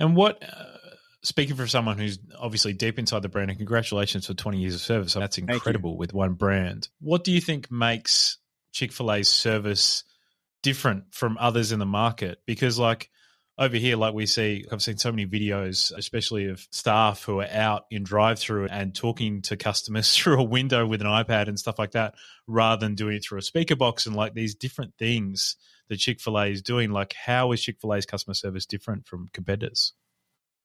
And 0.00 0.16
what 0.16 0.42
uh, 0.42 0.81
speaking 1.22 1.56
for 1.56 1.66
someone 1.66 1.98
who's 1.98 2.18
obviously 2.38 2.72
deep 2.72 2.98
inside 2.98 3.22
the 3.22 3.28
brand, 3.28 3.50
and 3.50 3.58
congratulations 3.58 4.26
for 4.26 4.34
20 4.34 4.58
years 4.58 4.74
of 4.74 4.80
service. 4.80 5.14
That's 5.14 5.38
incredible 5.38 5.96
with 5.96 6.12
one 6.12 6.34
brand. 6.34 6.88
What 7.00 7.24
do 7.24 7.32
you 7.32 7.40
think 7.40 7.70
makes 7.70 8.38
Chick 8.72 8.92
fil 8.92 9.12
A's 9.12 9.28
service 9.28 10.04
different 10.62 11.14
from 11.14 11.36
others 11.38 11.72
in 11.72 11.78
the 11.78 11.86
market? 11.86 12.38
Because, 12.46 12.78
like, 12.78 13.10
over 13.58 13.76
here, 13.76 13.96
like 13.96 14.14
we 14.14 14.26
see, 14.26 14.64
I've 14.72 14.82
seen 14.82 14.96
so 14.96 15.12
many 15.12 15.26
videos, 15.26 15.92
especially 15.96 16.46
of 16.46 16.66
staff 16.70 17.22
who 17.22 17.40
are 17.40 17.48
out 17.50 17.84
in 17.90 18.02
drive 18.02 18.38
through 18.38 18.66
and 18.66 18.94
talking 18.94 19.42
to 19.42 19.56
customers 19.56 20.12
through 20.16 20.40
a 20.40 20.44
window 20.44 20.86
with 20.86 21.00
an 21.00 21.06
iPad 21.06 21.48
and 21.48 21.58
stuff 21.58 21.78
like 21.78 21.92
that, 21.92 22.14
rather 22.46 22.84
than 22.84 22.94
doing 22.94 23.16
it 23.16 23.24
through 23.24 23.38
a 23.38 23.42
speaker 23.42 23.76
box 23.76 24.06
and 24.06 24.16
like 24.16 24.34
these 24.34 24.54
different 24.54 24.94
things 24.98 25.56
that 25.88 25.98
Chick 25.98 26.20
fil 26.20 26.38
A 26.38 26.46
is 26.46 26.62
doing. 26.62 26.90
Like, 26.90 27.12
how 27.12 27.52
is 27.52 27.62
Chick 27.62 27.76
fil 27.80 27.94
A's 27.94 28.06
customer 28.06 28.34
service 28.34 28.66
different 28.66 29.06
from 29.06 29.28
competitors? 29.32 29.92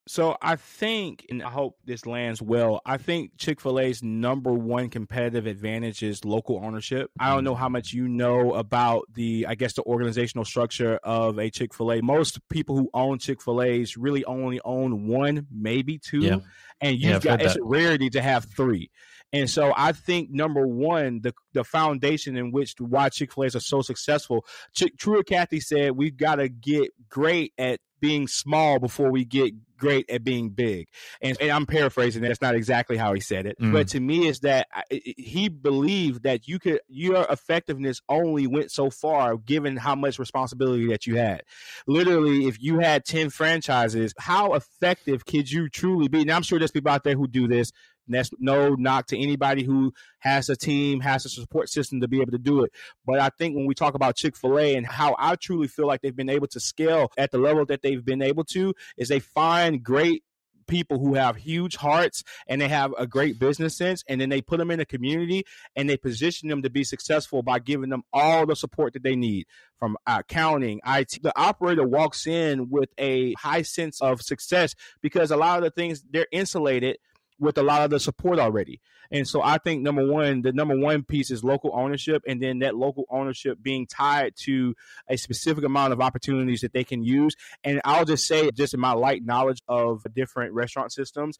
So 0.08 0.38
I 0.40 0.56
think, 0.56 1.26
and 1.28 1.42
I 1.42 1.50
hope 1.50 1.76
this 1.84 2.06
lands 2.06 2.40
well. 2.40 2.80
I 2.86 2.96
think 2.96 3.36
Chick 3.36 3.60
Fil 3.60 3.78
A's 3.78 4.02
number 4.02 4.52
one 4.54 4.88
competitive 4.88 5.46
advantage 5.46 6.02
is 6.02 6.24
local 6.24 6.64
ownership. 6.64 7.10
I 7.20 7.34
don't 7.34 7.44
know 7.44 7.54
how 7.54 7.68
much 7.68 7.92
you 7.92 8.08
know 8.08 8.54
about 8.54 9.04
the, 9.12 9.44
I 9.46 9.54
guess, 9.54 9.74
the 9.74 9.82
organizational 9.82 10.46
structure 10.46 10.98
of 11.04 11.38
a 11.38 11.50
Chick 11.50 11.74
Fil 11.74 11.92
A. 11.92 12.00
Most 12.00 12.40
people 12.48 12.74
who 12.76 12.88
own 12.94 13.18
Chick 13.18 13.42
Fil 13.42 13.60
A's 13.60 13.98
really 13.98 14.24
only 14.24 14.60
own 14.64 15.06
one, 15.08 15.46
maybe 15.52 15.98
two, 15.98 16.20
yeah. 16.20 16.38
and 16.80 16.98
you've 16.98 17.24
yeah, 17.24 17.36
got 17.36 17.42
it's 17.42 17.56
a 17.56 17.62
rarity 17.62 18.08
to 18.10 18.22
have 18.22 18.46
three. 18.56 18.90
And 19.32 19.48
so 19.48 19.72
I 19.76 19.92
think 19.92 20.30
number 20.30 20.66
one, 20.66 21.20
the 21.20 21.34
the 21.52 21.64
foundation 21.64 22.36
in 22.36 22.50
which 22.50 22.74
why 22.78 23.08
Chick 23.08 23.32
Fil 23.32 23.44
A's 23.44 23.56
are 23.56 23.60
so 23.60 23.82
successful. 23.82 24.46
Ch- 24.74 24.96
Truett 24.96 25.26
Cathy 25.26 25.60
said 25.60 25.92
we've 25.92 26.16
got 26.16 26.36
to 26.36 26.48
get 26.48 26.92
great 27.08 27.52
at 27.58 27.80
being 28.00 28.28
small 28.28 28.78
before 28.78 29.10
we 29.10 29.24
get 29.24 29.52
great 29.76 30.08
at 30.10 30.24
being 30.24 30.50
big. 30.50 30.88
And, 31.20 31.36
and 31.40 31.50
I'm 31.50 31.66
paraphrasing. 31.66 32.22
That's 32.22 32.40
not 32.40 32.54
exactly 32.54 32.96
how 32.96 33.12
he 33.12 33.20
said 33.20 33.46
it, 33.46 33.58
mm. 33.60 33.72
but 33.72 33.88
to 33.88 34.00
me, 34.00 34.26
is 34.26 34.40
that 34.40 34.66
he 34.90 35.48
believed 35.48 36.22
that 36.24 36.48
you 36.48 36.58
could 36.58 36.80
your 36.88 37.26
effectiveness 37.30 38.00
only 38.08 38.46
went 38.46 38.70
so 38.70 38.90
far 38.90 39.36
given 39.36 39.76
how 39.76 39.94
much 39.94 40.18
responsibility 40.18 40.88
that 40.88 41.06
you 41.06 41.16
had. 41.16 41.42
Literally, 41.86 42.46
if 42.46 42.60
you 42.60 42.78
had 42.80 43.04
ten 43.04 43.30
franchises, 43.30 44.14
how 44.18 44.54
effective 44.54 45.24
could 45.26 45.50
you 45.50 45.68
truly 45.68 46.08
be? 46.08 46.24
Now, 46.24 46.36
I'm 46.36 46.42
sure 46.42 46.58
there's 46.58 46.70
people 46.70 46.90
out 46.90 47.04
there 47.04 47.14
who 47.14 47.28
do 47.28 47.46
this 47.46 47.72
that's 48.14 48.30
no 48.38 48.74
knock 48.74 49.06
to 49.08 49.18
anybody 49.18 49.64
who 49.64 49.92
has 50.18 50.48
a 50.48 50.56
team, 50.56 51.00
has 51.00 51.24
a 51.24 51.28
support 51.28 51.68
system 51.68 52.00
to 52.00 52.08
be 52.08 52.20
able 52.20 52.32
to 52.32 52.38
do 52.38 52.64
it. 52.64 52.72
But 53.06 53.20
I 53.20 53.30
think 53.30 53.56
when 53.56 53.66
we 53.66 53.74
talk 53.74 53.94
about 53.94 54.16
Chick 54.16 54.36
fil 54.36 54.58
A 54.58 54.74
and 54.74 54.86
how 54.86 55.16
I 55.18 55.36
truly 55.36 55.68
feel 55.68 55.86
like 55.86 56.02
they've 56.02 56.14
been 56.14 56.30
able 56.30 56.48
to 56.48 56.60
scale 56.60 57.12
at 57.16 57.30
the 57.30 57.38
level 57.38 57.64
that 57.66 57.82
they've 57.82 58.04
been 58.04 58.22
able 58.22 58.44
to, 58.44 58.74
is 58.96 59.08
they 59.08 59.20
find 59.20 59.82
great 59.82 60.22
people 60.68 60.98
who 61.00 61.14
have 61.14 61.34
huge 61.36 61.74
hearts 61.74 62.22
and 62.46 62.60
they 62.60 62.68
have 62.68 62.94
a 62.96 63.06
great 63.06 63.38
business 63.40 63.76
sense 63.76 64.04
and 64.08 64.20
then 64.20 64.28
they 64.28 64.40
put 64.40 64.58
them 64.58 64.70
in 64.70 64.78
a 64.78 64.84
community 64.84 65.44
and 65.74 65.90
they 65.90 65.96
position 65.96 66.48
them 66.48 66.62
to 66.62 66.70
be 66.70 66.84
successful 66.84 67.42
by 67.42 67.58
giving 67.58 67.88
them 67.88 68.04
all 68.12 68.46
the 68.46 68.54
support 68.54 68.92
that 68.92 69.02
they 69.02 69.16
need 69.16 69.46
from 69.78 69.96
accounting 70.06 70.80
IT 70.86 71.18
the 71.22 71.36
operator 71.36 71.86
walks 71.86 72.26
in 72.26 72.68
with 72.70 72.90
a 72.98 73.32
high 73.34 73.62
sense 73.62 74.00
of 74.00 74.22
success 74.22 74.74
because 75.00 75.30
a 75.30 75.36
lot 75.36 75.58
of 75.58 75.64
the 75.64 75.70
things 75.70 76.04
they're 76.10 76.28
insulated 76.30 76.98
with 77.38 77.58
a 77.58 77.62
lot 77.62 77.82
of 77.82 77.90
the 77.90 78.00
support 78.00 78.38
already. 78.38 78.80
And 79.10 79.26
so 79.26 79.42
I 79.42 79.58
think 79.58 79.82
number 79.82 80.06
one, 80.06 80.42
the 80.42 80.52
number 80.52 80.78
one 80.78 81.02
piece 81.02 81.30
is 81.30 81.42
local 81.42 81.70
ownership, 81.72 82.22
and 82.26 82.42
then 82.42 82.58
that 82.58 82.76
local 82.76 83.04
ownership 83.10 83.58
being 83.62 83.86
tied 83.86 84.34
to 84.44 84.74
a 85.08 85.16
specific 85.16 85.64
amount 85.64 85.92
of 85.92 86.00
opportunities 86.00 86.60
that 86.60 86.72
they 86.72 86.84
can 86.84 87.02
use. 87.02 87.34
And 87.64 87.80
I'll 87.84 88.04
just 88.04 88.26
say, 88.26 88.50
just 88.50 88.74
in 88.74 88.80
my 88.80 88.92
light 88.92 89.24
knowledge 89.24 89.62
of 89.68 90.04
different 90.14 90.52
restaurant 90.52 90.92
systems, 90.92 91.38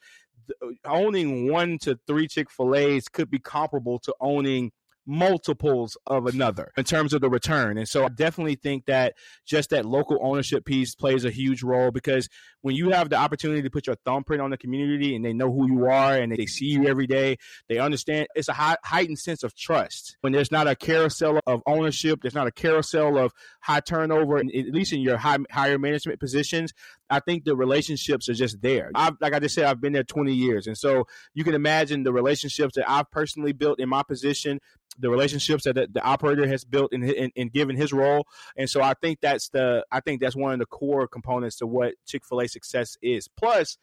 owning 0.85 1.50
one 1.50 1.78
to 1.81 1.99
three 2.07 2.26
Chick 2.26 2.50
fil 2.50 2.75
A's 2.75 3.09
could 3.09 3.31
be 3.31 3.38
comparable 3.38 3.99
to 4.00 4.14
owning 4.21 4.73
multiples 5.09 5.97
of 6.07 6.27
another 6.27 6.71
in 6.77 6.85
terms 6.85 7.15
of 7.15 7.23
the 7.23 7.31
return. 7.31 7.79
And 7.79 7.88
so 7.88 8.05
I 8.05 8.09
definitely 8.09 8.57
think 8.57 8.85
that 8.87 9.15
just 9.47 9.71
that 9.71 9.87
local 9.87 10.19
ownership 10.21 10.67
piece 10.67 10.95
plays 10.95 11.25
a 11.25 11.31
huge 11.31 11.62
role 11.62 11.91
because 11.91 12.29
when 12.61 12.77
you 12.77 12.91
have 12.91 13.09
the 13.09 13.17
opportunity 13.17 13.62
to 13.62 13.71
put 13.71 13.87
your 13.87 13.97
thumbprint 14.05 14.43
on 14.43 14.50
the 14.50 14.59
community 14.59 15.17
and 15.17 15.25
they 15.25 15.33
know 15.33 15.50
who 15.50 15.67
you 15.67 15.87
are 15.87 16.15
and 16.15 16.31
they 16.33 16.45
see 16.45 16.67
you 16.67 16.87
every 16.87 17.07
day, 17.07 17.38
they 17.69 17.79
understand 17.79 18.27
it's 18.35 18.49
a 18.49 18.53
high, 18.53 18.77
heightened 18.85 19.19
sense 19.19 19.43
of 19.43 19.55
trust. 19.57 20.19
When 20.21 20.35
there's 20.35 20.53
not 20.53 20.69
a 20.69 20.77
carousel 20.77 21.41
of 21.47 21.62
ownership, 21.67 22.21
there's 22.21 22.35
not 22.35 22.47
a 22.47 22.53
carousel 22.53 23.17
of 23.17 23.33
high 23.61 23.81
turnover, 23.81 24.37
at 24.37 24.47
least 24.47 24.93
in 24.93 25.00
your 25.00 25.17
high, 25.17 25.38
higher 25.50 25.79
management 25.79 26.21
positions, 26.21 26.75
I 27.11 27.21
think 27.21 27.45
the 27.45 27.57
relationships 27.57 28.29
are 28.29 28.35
just 28.35 28.61
there. 28.61 28.91
I've, 28.95 29.15
like 29.21 29.33
I 29.33 29.38
just 29.38 29.55
said, 29.55 29.65
I've 29.65 29.81
been 29.81 29.93
there 29.93 30.05
20 30.05 30.33
years. 30.33 30.67
And 30.67 30.77
so 30.77 31.07
you 31.33 31.45
can 31.45 31.55
imagine 31.55 32.03
the 32.03 32.12
relationships 32.12 32.75
that 32.77 32.88
I've 32.91 33.11
personally 33.11 33.53
built 33.53 33.81
in 33.81 33.88
my 33.88 34.03
position 34.03 34.61
the 34.99 35.11
relationships 35.11 35.64
that 35.64 35.75
the, 35.75 35.88
the 35.90 36.02
operator 36.02 36.47
has 36.47 36.64
built 36.64 36.92
in, 36.92 37.02
in, 37.04 37.30
in 37.35 37.49
given 37.49 37.76
his 37.76 37.92
role. 37.92 38.26
And 38.57 38.68
so 38.68 38.83
I 38.83 38.95
think 38.95 39.21
that's 39.21 39.49
the 39.50 39.85
I 39.90 40.00
think 40.00 40.21
that's 40.21 40.37
one 40.37 40.52
of 40.52 40.59
the 40.59 40.66
core 40.66 41.07
components 41.07 41.57
to 41.57 41.66
what 41.66 41.95
Chick 42.07 42.25
Fil 42.26 42.40
A 42.40 42.49
success 42.49 42.97
is. 43.02 43.28
Plus, 43.28 43.78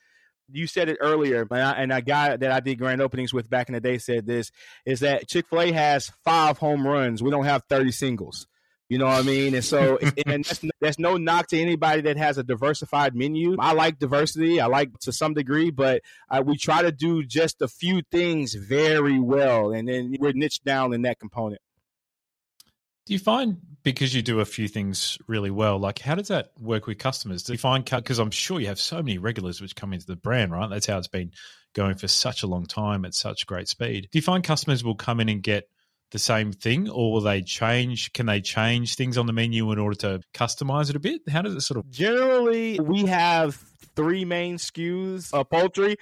you 0.52 0.68
said 0.68 0.90
it 0.90 0.98
earlier, 1.02 1.48
and, 1.50 1.62
I, 1.62 1.72
and 1.72 1.92
a 1.92 2.02
guy 2.02 2.38
that 2.38 2.52
I 2.52 2.60
did 2.60 2.78
grand 2.78 3.02
openings 3.02 3.34
with 3.34 3.50
back 3.50 3.68
in 3.68 3.74
the 3.74 3.82
day 3.82 3.98
said 3.98 4.26
this: 4.26 4.52
is 4.86 5.00
that 5.00 5.28
Chick 5.28 5.48
Fil 5.50 5.62
A 5.62 5.72
has 5.72 6.12
five 6.24 6.58
home 6.58 6.86
runs. 6.86 7.24
We 7.24 7.32
don't 7.32 7.46
have 7.46 7.64
thirty 7.70 7.92
singles. 7.92 8.48
You 8.88 9.00
know 9.00 9.06
what 9.06 9.20
I 9.20 9.24
mean? 9.24 9.56
And 9.56 9.64
so, 9.64 9.98
and 10.26 10.46
that's, 10.46 10.64
that's 10.80 11.00
no 11.00 11.18
knock 11.18 11.48
to 11.48 11.60
anybody 11.60 12.02
that 12.04 12.18
has 12.18 12.38
a 12.38 12.44
diversified 12.44 13.16
menu. 13.16 13.56
I 13.60 13.74
like 13.74 14.00
diversity. 14.00 14.62
I 14.62 14.68
like 14.68 14.98
to 15.00 15.12
some 15.12 15.34
degree, 15.34 15.72
but 15.72 16.02
uh, 16.30 16.44
we 16.46 16.58
try 16.58 16.82
to 16.82 16.92
do 16.92 17.24
just 17.24 17.62
a 17.62 17.68
few 17.68 18.02
things 18.12 18.54
very 18.54 19.20
well, 19.20 19.72
and 19.72 19.88
then 19.88 20.16
we're 20.20 20.34
niched 20.34 20.64
down 20.64 20.94
in 20.94 21.02
that 21.04 21.20
component. 21.20 21.62
Do 23.06 23.14
you 23.14 23.20
find 23.20 23.58
because 23.84 24.16
you 24.16 24.24
do 24.24 24.40
a 24.40 24.46
few 24.46 24.68
things 24.68 25.20
really 25.28 25.52
well, 25.52 25.78
like 25.78 26.00
how 26.00 26.16
does 26.16 26.30
that 26.30 26.52
work 26.60 26.88
with 26.88 26.98
customers? 26.98 27.44
Do 27.44 27.54
you 27.54 27.60
find 27.60 27.86
because 27.86 28.18
I'm 28.18 28.32
sure 28.32 28.60
you 28.60 28.66
have 28.66 28.80
so 28.80 28.98
many 28.98 29.20
regulars 29.20 29.62
which 29.62 29.76
come 29.76 29.94
into 29.94 30.08
the 30.08 30.16
brand, 30.16 30.52
right? 30.52 30.68
That's 30.68 30.88
how 30.88 30.98
it's 30.98 31.08
been 31.08 31.32
going 31.76 31.96
for 31.96 32.08
such 32.08 32.42
a 32.42 32.48
long 32.48 32.66
time 32.66 33.06
at 33.06 33.14
such 33.14 33.46
great 33.46 33.68
speed. 33.68 34.10
Do 34.12 34.18
you 34.18 34.24
find 34.24 34.44
customers 34.44 34.84
will 34.84 34.96
come 34.96 35.20
in 35.20 35.30
and 35.30 35.44
get 35.44 35.70
the 36.12 36.20
same 36.20 36.52
thing, 36.52 36.90
or 36.90 37.14
will 37.14 37.22
they 37.22 37.42
change? 37.42 38.14
Can 38.14 38.26
they 38.26 38.42
change 38.42 38.96
things 38.96 39.18
on 39.18 39.26
the 39.26 39.34
menu 39.34 39.72
in 39.72 39.80
order 39.80 39.96
to 39.98 40.22
customize 40.34 40.90
it 40.90 40.96
a 40.96 41.00
bit? 41.00 41.22
How 41.30 41.42
does 41.42 41.56
it 41.56 41.62
sort 41.62 41.80
of? 41.80 41.90
Generally, 41.92 42.80
we 42.80 43.06
have 43.06 43.62
three 43.96 44.26
main 44.26 44.58
SKUs 44.58 45.34
of 45.34 45.50
poultry. 45.50 45.98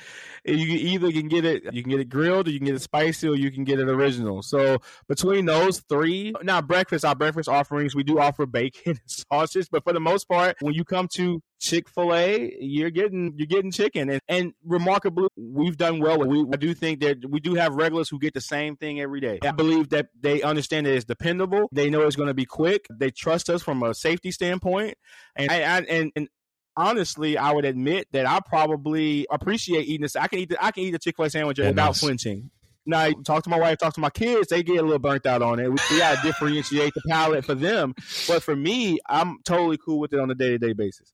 You 0.45 0.55
either 0.55 1.11
can 1.11 1.27
get 1.27 1.45
it, 1.45 1.63
you 1.73 1.83
can 1.83 1.91
get 1.91 1.99
it 1.99 2.09
grilled, 2.09 2.47
or 2.47 2.51
you 2.51 2.59
can 2.59 2.67
get 2.67 2.75
it 2.75 2.81
spicy, 2.81 3.27
or 3.27 3.35
you 3.35 3.51
can 3.51 3.63
get 3.63 3.79
it 3.79 3.89
original. 3.89 4.41
So 4.41 4.79
between 5.07 5.45
those 5.45 5.79
three, 5.81 6.33
now 6.41 6.61
breakfast, 6.61 7.05
our 7.05 7.15
breakfast 7.15 7.49
offerings, 7.49 7.95
we 7.95 8.03
do 8.03 8.19
offer 8.19 8.45
bacon 8.45 8.81
and 8.85 8.99
sausage, 9.05 9.67
but 9.71 9.83
for 9.83 9.93
the 9.93 9.99
most 9.99 10.27
part, 10.27 10.57
when 10.61 10.73
you 10.73 10.83
come 10.83 11.07
to 11.15 11.41
Chick 11.63 11.87
Fil 11.87 12.13
A, 12.13 12.53
you're 12.59 12.89
getting 12.89 13.33
you're 13.37 13.47
getting 13.47 13.71
chicken, 13.71 14.09
and, 14.09 14.21
and 14.27 14.53
remarkably, 14.65 15.29
we've 15.37 15.77
done 15.77 16.01
well. 16.01 16.19
We 16.19 16.45
I 16.51 16.57
do 16.57 16.73
think 16.73 16.99
that 16.99 17.29
we 17.29 17.39
do 17.39 17.55
have 17.55 17.75
regulars 17.75 18.09
who 18.09 18.19
get 18.19 18.33
the 18.33 18.41
same 18.41 18.75
thing 18.75 18.99
every 18.99 19.21
day. 19.21 19.39
I 19.41 19.51
believe 19.51 19.89
that 19.89 20.07
they 20.19 20.41
understand 20.41 20.85
that 20.85 20.93
it's 20.93 21.05
dependable. 21.05 21.69
They 21.71 21.89
know 21.89 22.01
it's 22.01 22.17
going 22.17 22.27
to 22.27 22.33
be 22.33 22.45
quick. 22.45 22.85
They 22.89 23.11
trust 23.11 23.49
us 23.49 23.63
from 23.63 23.81
a 23.81 23.93
safety 23.93 24.31
standpoint, 24.31 24.95
and 25.37 25.49
I, 25.49 25.61
I, 25.61 25.77
and 25.79 26.11
and 26.17 26.27
honestly, 26.75 27.37
I 27.37 27.51
would 27.51 27.65
admit 27.65 28.07
that 28.11 28.25
I 28.25 28.39
probably 28.45 29.27
appreciate 29.29 29.87
eating 29.87 30.01
this. 30.01 30.15
I 30.15 30.27
can 30.27 30.39
eat 30.39 30.49
the, 30.49 30.63
I 30.63 30.71
can 30.71 30.83
eat 30.83 30.95
a 30.95 30.99
Chick 30.99 31.15
Fil 31.15 31.25
A 31.25 31.29
sandwich 31.29 31.59
yeah, 31.59 31.69
without 31.69 31.87
nice. 31.87 31.99
flinching. 31.99 32.49
Now, 32.85 33.11
talk 33.25 33.43
to 33.43 33.49
my 33.49 33.57
wife, 33.57 33.77
talk 33.77 33.93
to 33.93 34.01
my 34.01 34.09
kids. 34.09 34.49
They 34.49 34.61
get 34.61 34.77
a 34.77 34.81
little 34.81 34.99
burnt 34.99 35.25
out 35.25 35.41
on 35.41 35.59
it. 35.59 35.69
We, 35.69 35.77
we 35.89 35.99
got 35.99 36.17
to 36.17 36.27
differentiate 36.27 36.93
the 36.93 37.01
palate 37.07 37.45
for 37.45 37.55
them. 37.55 37.93
But 38.27 38.43
for 38.43 38.55
me, 38.55 38.99
I'm 39.07 39.37
totally 39.45 39.77
cool 39.77 39.99
with 39.99 40.13
it 40.13 40.19
on 40.19 40.29
a 40.29 40.35
day 40.35 40.49
to 40.49 40.57
day 40.57 40.73
basis. 40.73 41.13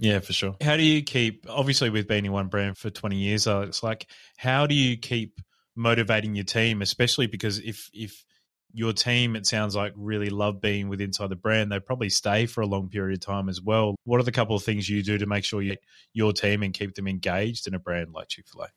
Yeah, 0.00 0.20
for 0.20 0.32
sure. 0.32 0.56
How 0.60 0.76
do 0.76 0.82
you 0.82 1.02
keep, 1.02 1.46
obviously, 1.48 1.90
with 1.90 2.08
being 2.08 2.24
in 2.24 2.32
one 2.32 2.48
brand 2.48 2.78
for 2.78 2.90
20 2.90 3.16
years, 3.16 3.46
it's 3.46 3.82
like, 3.82 4.06
how 4.36 4.66
do 4.66 4.74
you 4.74 4.96
keep 4.96 5.40
motivating 5.76 6.34
your 6.34 6.44
team, 6.44 6.82
especially 6.82 7.26
because 7.26 7.58
if, 7.58 7.90
if, 7.92 8.24
your 8.72 8.92
team, 8.92 9.34
it 9.34 9.46
sounds 9.46 9.74
like, 9.74 9.92
really 9.96 10.30
love 10.30 10.60
being 10.60 10.88
with 10.88 11.00
inside 11.00 11.30
the 11.30 11.36
brand. 11.36 11.72
They 11.72 11.80
probably 11.80 12.10
stay 12.10 12.46
for 12.46 12.60
a 12.60 12.66
long 12.66 12.88
period 12.88 13.14
of 13.14 13.20
time 13.24 13.48
as 13.48 13.62
well. 13.62 13.96
What 14.04 14.20
are 14.20 14.24
the 14.24 14.32
couple 14.32 14.54
of 14.56 14.62
things 14.62 14.88
you 14.88 15.02
do 15.02 15.18
to 15.18 15.26
make 15.26 15.44
sure 15.44 15.62
you 15.62 15.76
your 16.12 16.32
team 16.32 16.62
and 16.62 16.74
keep 16.74 16.94
them 16.94 17.08
engaged 17.08 17.66
in 17.66 17.74
a 17.74 17.78
brand 17.78 18.12
like 18.12 18.28
Chick 18.28 18.46
Fil 18.46 18.62
A? 18.62 18.68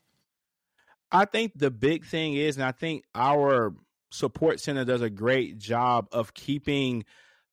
I 1.11 1.25
think 1.25 1.51
the 1.55 1.71
big 1.71 2.05
thing 2.05 2.35
is, 2.35 2.55
and 2.55 2.65
I 2.65 2.71
think 2.71 3.03
our 3.13 3.73
support 4.11 4.59
center 4.59 4.85
does 4.85 5.01
a 5.01 5.09
great 5.09 5.57
job 5.57 6.07
of 6.11 6.33
keeping 6.33 7.03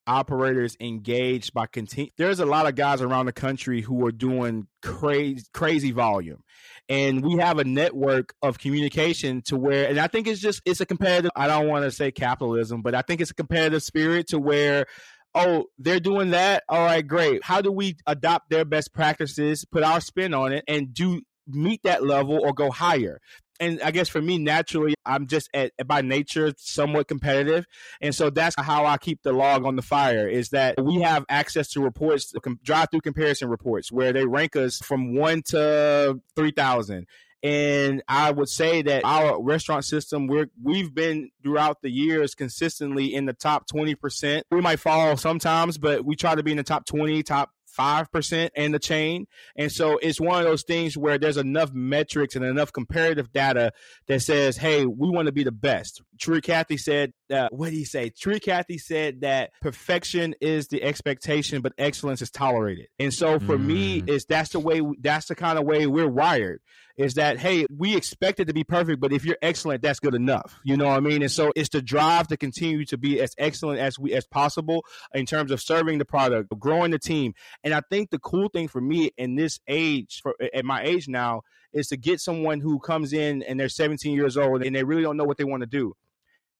operators 0.08 0.76
engaged 0.80 1.52
by 1.52 1.66
continue. 1.66 2.10
There's 2.16 2.40
a 2.40 2.46
lot 2.46 2.66
of 2.66 2.74
guys 2.74 3.02
around 3.02 3.26
the 3.26 3.32
country 3.32 3.82
who 3.82 4.04
are 4.06 4.12
doing 4.12 4.66
crazy 4.82 5.44
crazy 5.52 5.92
volume, 5.92 6.42
and 6.88 7.22
we 7.22 7.36
have 7.36 7.58
a 7.58 7.64
network 7.64 8.34
of 8.42 8.58
communication 8.58 9.42
to 9.46 9.56
where, 9.56 9.88
and 9.88 10.00
I 10.00 10.08
think 10.08 10.26
it's 10.26 10.40
just 10.40 10.62
it's 10.64 10.80
a 10.80 10.86
competitive. 10.86 11.30
I 11.36 11.46
don't 11.46 11.68
want 11.68 11.84
to 11.84 11.90
say 11.90 12.10
capitalism, 12.10 12.82
but 12.82 12.94
I 12.94 13.02
think 13.02 13.20
it's 13.20 13.30
a 13.30 13.34
competitive 13.34 13.82
spirit 13.82 14.28
to 14.28 14.38
where 14.38 14.86
oh, 15.34 15.66
they're 15.78 16.00
doing 16.00 16.30
that. 16.30 16.64
All 16.68 16.84
right, 16.84 17.06
great. 17.06 17.44
How 17.44 17.60
do 17.60 17.70
we 17.70 17.96
adopt 18.06 18.50
their 18.50 18.64
best 18.64 18.92
practices, 18.92 19.64
put 19.64 19.82
our 19.82 20.00
spin 20.00 20.34
on 20.34 20.52
it, 20.52 20.64
and 20.66 20.92
do 20.92 21.20
meet 21.46 21.82
that 21.84 22.02
level 22.02 22.40
or 22.42 22.52
go 22.52 22.70
higher? 22.70 23.20
And 23.60 23.80
I 23.82 23.90
guess 23.90 24.08
for 24.08 24.22
me, 24.22 24.38
naturally, 24.38 24.94
I'm 25.04 25.26
just 25.26 25.48
at, 25.54 25.72
by 25.86 26.02
nature 26.02 26.52
somewhat 26.56 27.08
competitive, 27.08 27.66
and 28.00 28.14
so 28.14 28.30
that's 28.30 28.56
how 28.58 28.86
I 28.86 28.98
keep 28.98 29.22
the 29.22 29.32
log 29.32 29.64
on 29.64 29.76
the 29.76 29.82
fire. 29.82 30.28
Is 30.28 30.50
that 30.50 30.82
we 30.82 31.00
have 31.00 31.24
access 31.28 31.68
to 31.72 31.80
reports, 31.80 32.32
drive-through 32.62 33.00
comparison 33.00 33.48
reports, 33.48 33.90
where 33.92 34.12
they 34.12 34.26
rank 34.26 34.56
us 34.56 34.78
from 34.78 35.14
one 35.14 35.42
to 35.48 36.20
three 36.36 36.52
thousand. 36.52 37.06
And 37.40 38.02
I 38.08 38.32
would 38.32 38.48
say 38.48 38.82
that 38.82 39.04
our 39.04 39.40
restaurant 39.40 39.84
system, 39.84 40.26
we're 40.26 40.48
we've 40.60 40.92
been 40.92 41.30
throughout 41.44 41.82
the 41.82 41.90
years 41.90 42.34
consistently 42.34 43.14
in 43.14 43.26
the 43.26 43.32
top 43.32 43.68
twenty 43.68 43.94
percent. 43.94 44.44
We 44.50 44.60
might 44.60 44.80
fall 44.80 45.16
sometimes, 45.16 45.78
but 45.78 46.04
we 46.04 46.16
try 46.16 46.34
to 46.34 46.42
be 46.42 46.50
in 46.50 46.56
the 46.56 46.64
top 46.64 46.84
twenty, 46.84 47.22
top 47.22 47.50
5% 47.78 48.50
in 48.56 48.72
the 48.72 48.78
chain. 48.78 49.26
And 49.56 49.70
so 49.70 49.98
it's 49.98 50.20
one 50.20 50.40
of 50.40 50.44
those 50.44 50.64
things 50.64 50.96
where 50.96 51.18
there's 51.18 51.36
enough 51.36 51.72
metrics 51.72 52.36
and 52.36 52.44
enough 52.44 52.72
comparative 52.72 53.32
data 53.32 53.72
that 54.06 54.22
says, 54.22 54.56
hey, 54.56 54.86
we 54.86 55.08
want 55.10 55.26
to 55.26 55.32
be 55.32 55.44
the 55.44 55.52
best. 55.52 56.02
Truett 56.18 56.44
Cathy 56.44 56.76
said, 56.76 57.12
uh, 57.32 57.48
what 57.50 57.70
did 57.70 57.76
he 57.76 57.84
say? 57.84 58.10
Truett 58.10 58.42
Cathy 58.42 58.78
said 58.78 59.20
that 59.22 59.50
perfection 59.60 60.34
is 60.40 60.68
the 60.68 60.82
expectation, 60.82 61.62
but 61.62 61.72
excellence 61.78 62.22
is 62.22 62.30
tolerated. 62.30 62.88
And 62.98 63.12
so 63.12 63.38
for 63.38 63.56
mm. 63.56 63.64
me, 63.64 64.02
is 64.06 64.24
that's 64.24 64.50
the 64.50 64.60
way, 64.60 64.82
that's 65.00 65.26
the 65.26 65.34
kind 65.34 65.58
of 65.58 65.64
way 65.64 65.86
we're 65.86 66.08
wired 66.08 66.60
is 66.98 67.14
that 67.14 67.38
hey, 67.38 67.64
we 67.74 67.96
expect 67.96 68.40
it 68.40 68.46
to 68.46 68.52
be 68.52 68.64
perfect, 68.64 69.00
but 69.00 69.12
if 69.12 69.24
you're 69.24 69.38
excellent, 69.40 69.80
that's 69.80 70.00
good 70.00 70.16
enough. 70.16 70.58
You 70.64 70.76
know 70.76 70.88
what 70.88 70.96
I 70.96 71.00
mean? 71.00 71.22
And 71.22 71.30
so 71.30 71.52
it's 71.54 71.68
the 71.68 71.80
drive 71.80 72.26
to 72.28 72.36
continue 72.36 72.84
to 72.86 72.98
be 72.98 73.20
as 73.20 73.34
excellent 73.38 73.78
as 73.80 73.98
we 73.98 74.12
as 74.12 74.26
possible 74.26 74.84
in 75.14 75.24
terms 75.24 75.52
of 75.52 75.60
serving 75.60 75.98
the 75.98 76.04
product, 76.04 76.52
growing 76.58 76.90
the 76.90 76.98
team. 76.98 77.34
And 77.62 77.72
I 77.72 77.82
think 77.88 78.10
the 78.10 78.18
cool 78.18 78.48
thing 78.48 78.66
for 78.66 78.80
me 78.80 79.12
in 79.16 79.36
this 79.36 79.60
age, 79.68 80.20
for 80.22 80.34
at 80.52 80.64
my 80.64 80.82
age 80.82 81.08
now, 81.08 81.42
is 81.72 81.86
to 81.88 81.96
get 81.96 82.20
someone 82.20 82.60
who 82.60 82.80
comes 82.80 83.12
in 83.12 83.42
and 83.44 83.60
they're 83.60 83.68
17 83.68 84.12
years 84.14 84.36
old 84.36 84.64
and 84.64 84.74
they 84.74 84.82
really 84.82 85.02
don't 85.02 85.16
know 85.16 85.24
what 85.24 85.36
they 85.36 85.44
want 85.44 85.62
to 85.62 85.68
do 85.68 85.94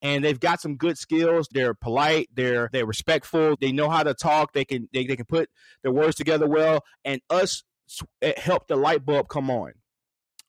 and 0.03 0.25
they've 0.25 0.39
got 0.39 0.61
some 0.61 0.77
good 0.77 0.99
skills. 0.99 1.49
They're 1.51 1.75
polite. 1.75 2.29
They're 2.35 2.69
they're 2.73 2.87
respectful. 2.87 3.57
They 3.61 3.73
know 3.73 3.89
how 3.89 4.03
to 4.03 4.15
talk. 4.15 4.53
They 4.53 4.65
can 4.65 4.89
they, 4.93 5.07
they 5.07 5.17
can 5.17 5.27
put 5.27 5.49
their 5.83 5.93
words 5.93 6.17
together 6.17 6.47
well. 6.47 6.85
And 7.05 7.21
us 7.31 7.65
help 8.37 8.69
the 8.69 8.77
light 8.77 9.05
bulb 9.05 9.29
come 9.29 9.51
on. 9.51 9.73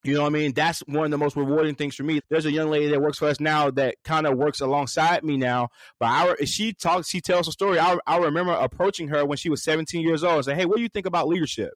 You 0.04 0.14
know 0.14 0.22
what 0.22 0.28
I 0.28 0.30
mean? 0.30 0.54
That's 0.54 0.80
one 0.88 1.06
of 1.06 1.12
the 1.12 1.18
most 1.18 1.36
rewarding 1.36 1.76
things 1.76 1.94
for 1.94 2.04
me. 2.04 2.22
There's 2.30 2.46
a 2.46 2.52
young 2.52 2.70
lady 2.70 2.88
that 2.88 3.02
works 3.02 3.18
for 3.18 3.28
us 3.28 3.42
now 3.42 3.70
that 3.72 3.96
kind 4.06 4.26
of 4.26 4.38
works 4.38 4.62
alongside 4.62 5.26
me 5.26 5.36
now. 5.36 5.70
But 6.00 6.06
I, 6.06 6.46
she 6.46 6.72
talks, 6.72 7.10
she 7.10 7.20
tells 7.20 7.50
a 7.50 7.52
story. 7.52 7.80
I, 7.80 7.98
I 8.08 8.18
remember 8.18 8.54
approaching 8.54 9.10
her 9.10 9.26
when 9.26 9.38
she 9.38 9.50
was 9.50 9.62
17 9.64 10.02
years 10.02 10.24
old 10.24 10.36
and 10.36 10.46
say, 10.46 10.56
"Hey, 10.56 10.66
what 10.66 10.78
do 10.78 10.84
you 10.84 10.90
think 10.90 11.06
about 11.06 11.28
leadership?" 11.28 11.74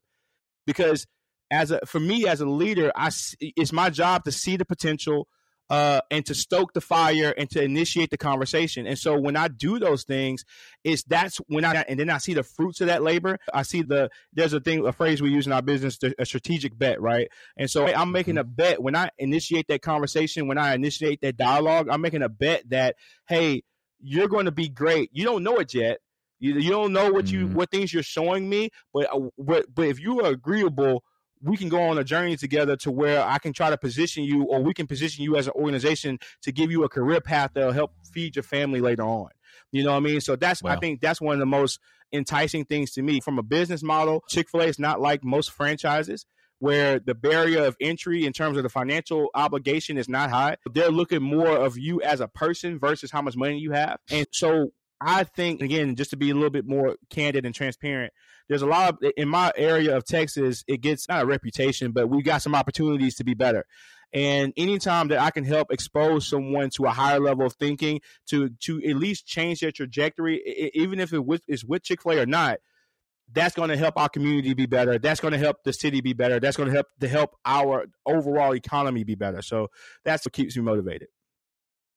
Because 0.65 1.05
as 1.51 1.71
a 1.71 1.81
for 1.85 1.99
me 1.99 2.25
as 2.25 2.39
a 2.39 2.45
leader, 2.45 2.93
I 2.95 3.11
it's 3.41 3.73
my 3.73 3.89
job 3.89 4.23
to 4.23 4.31
see 4.31 4.55
the 4.55 4.65
potential, 4.65 5.27
uh, 5.69 6.01
and 6.11 6.25
to 6.25 6.35
stoke 6.35 6.73
the 6.73 6.81
fire 6.81 7.33
and 7.37 7.49
to 7.51 7.61
initiate 7.61 8.09
the 8.09 8.17
conversation. 8.17 8.85
And 8.85 8.97
so 8.97 9.19
when 9.19 9.35
I 9.35 9.47
do 9.47 9.79
those 9.79 10.03
things, 10.03 10.45
it's 10.83 11.03
that's 11.03 11.37
when 11.47 11.65
I 11.65 11.83
and 11.87 11.99
then 11.99 12.09
I 12.09 12.17
see 12.17 12.33
the 12.33 12.43
fruits 12.43 12.81
of 12.81 12.87
that 12.87 13.01
labor. 13.01 13.39
I 13.53 13.63
see 13.63 13.81
the 13.81 14.09
there's 14.33 14.53
a 14.53 14.59
thing 14.59 14.85
a 14.85 14.91
phrase 14.91 15.21
we 15.21 15.31
use 15.31 15.47
in 15.47 15.53
our 15.53 15.61
business, 15.61 15.97
a 16.19 16.25
strategic 16.25 16.77
bet, 16.77 17.01
right? 17.01 17.29
And 17.57 17.69
so 17.69 17.87
I'm 17.87 18.11
making 18.11 18.37
a 18.37 18.43
bet 18.43 18.81
when 18.81 18.95
I 18.95 19.09
initiate 19.17 19.67
that 19.69 19.81
conversation, 19.81 20.47
when 20.47 20.57
I 20.57 20.73
initiate 20.73 21.21
that 21.21 21.37
dialogue, 21.37 21.87
I'm 21.89 22.01
making 22.01 22.23
a 22.23 22.29
bet 22.29 22.69
that 22.69 22.95
hey, 23.27 23.63
you're 23.99 24.27
going 24.27 24.45
to 24.45 24.51
be 24.51 24.67
great. 24.67 25.09
You 25.13 25.23
don't 25.23 25.43
know 25.43 25.57
it 25.57 25.73
yet. 25.73 25.99
You, 26.39 26.55
you 26.55 26.71
don't 26.71 26.91
know 26.91 27.09
what 27.11 27.31
you 27.31 27.45
mm-hmm. 27.45 27.55
what 27.55 27.71
things 27.71 27.93
you're 27.93 28.03
showing 28.03 28.49
me, 28.49 28.69
but 28.93 29.07
uh, 29.13 29.29
but 29.37 29.73
but 29.73 29.87
if 29.87 29.99
you 29.99 30.21
are 30.21 30.31
agreeable 30.31 31.03
we 31.43 31.57
can 31.57 31.69
go 31.69 31.81
on 31.83 31.97
a 31.97 32.03
journey 32.03 32.37
together 32.37 32.75
to 32.77 32.91
where 32.91 33.21
I 33.21 33.37
can 33.37 33.53
try 33.53 33.69
to 33.69 33.77
position 33.77 34.23
you 34.23 34.43
or 34.45 34.61
we 34.61 34.73
can 34.73 34.87
position 34.87 35.23
you 35.23 35.35
as 35.35 35.47
an 35.47 35.53
organization 35.55 36.19
to 36.41 36.51
give 36.51 36.71
you 36.71 36.83
a 36.83 36.89
career 36.89 37.21
path 37.21 37.51
that'll 37.53 37.73
help 37.73 37.91
feed 38.11 38.35
your 38.35 38.43
family 38.43 38.79
later 38.79 39.03
on. 39.03 39.29
You 39.71 39.83
know 39.83 39.91
what 39.91 39.97
I 39.97 40.01
mean? 40.01 40.21
So 40.21 40.35
that's 40.35 40.63
wow. 40.63 40.71
I 40.71 40.77
think 40.77 41.01
that's 41.01 41.19
one 41.19 41.33
of 41.33 41.39
the 41.39 41.45
most 41.45 41.79
enticing 42.13 42.63
things 42.63 42.91
to 42.91 43.01
me 43.01 43.19
from 43.19 43.39
a 43.39 43.43
business 43.43 43.83
model. 43.83 44.23
Chick-fil-A 44.29 44.65
is 44.65 44.79
not 44.79 45.01
like 45.01 45.23
most 45.23 45.51
franchises 45.51 46.25
where 46.59 46.99
the 46.99 47.13
barrier 47.13 47.65
of 47.65 47.75
entry 47.81 48.25
in 48.25 48.31
terms 48.31 48.55
of 48.55 48.63
the 48.63 48.69
financial 48.69 49.29
obligation 49.35 49.97
is 49.97 50.07
not 50.07 50.29
high. 50.29 50.55
They're 50.73 50.91
looking 50.91 51.21
more 51.21 51.57
of 51.57 51.77
you 51.77 52.01
as 52.01 52.21
a 52.21 52.27
person 52.29 52.79
versus 52.79 53.11
how 53.11 53.21
much 53.21 53.35
money 53.35 53.57
you 53.59 53.71
have. 53.71 53.97
And 54.09 54.25
so 54.31 54.69
I 55.05 55.23
think 55.23 55.61
again, 55.61 55.95
just 55.95 56.11
to 56.11 56.17
be 56.17 56.29
a 56.29 56.33
little 56.33 56.49
bit 56.49 56.67
more 56.67 56.95
candid 57.09 57.45
and 57.45 57.53
transparent, 57.53 58.13
there's 58.47 58.61
a 58.61 58.67
lot 58.67 58.89
of 58.89 59.11
in 59.17 59.29
my 59.29 59.51
area 59.55 59.95
of 59.95 60.05
Texas, 60.05 60.63
it 60.67 60.81
gets 60.81 61.07
not 61.09 61.23
a 61.23 61.25
reputation, 61.25 61.91
but 61.91 62.07
we 62.07 62.21
got 62.21 62.41
some 62.41 62.55
opportunities 62.55 63.15
to 63.15 63.23
be 63.23 63.33
better. 63.33 63.65
And 64.13 64.53
anytime 64.57 65.07
that 65.07 65.19
I 65.19 65.31
can 65.31 65.43
help 65.43 65.71
expose 65.71 66.27
someone 66.27 66.69
to 66.75 66.85
a 66.85 66.91
higher 66.91 67.19
level 67.19 67.45
of 67.45 67.53
thinking, 67.53 68.01
to 68.27 68.49
to 68.61 68.81
at 68.83 68.95
least 68.95 69.25
change 69.25 69.61
their 69.61 69.71
trajectory, 69.71 70.71
even 70.73 70.99
if 70.99 71.13
it 71.13 71.21
is 71.47 71.65
with 71.65 71.83
Chick 71.83 72.01
Fil 72.03 72.13
A 72.13 72.21
or 72.21 72.25
not, 72.25 72.59
that's 73.31 73.55
going 73.55 73.69
to 73.69 73.77
help 73.77 73.97
our 73.97 74.09
community 74.09 74.53
be 74.53 74.67
better. 74.67 74.99
That's 74.99 75.19
going 75.19 75.31
to 75.31 75.39
help 75.39 75.63
the 75.63 75.73
city 75.73 76.01
be 76.01 76.13
better. 76.13 76.39
That's 76.39 76.57
going 76.57 76.69
to 76.69 76.75
help 76.75 76.87
to 76.99 77.07
help 77.07 77.35
our 77.43 77.85
overall 78.05 78.53
economy 78.53 79.03
be 79.03 79.15
better. 79.15 79.41
So 79.41 79.69
that's 80.05 80.25
what 80.25 80.33
keeps 80.33 80.55
me 80.55 80.61
motivated. 80.61 81.07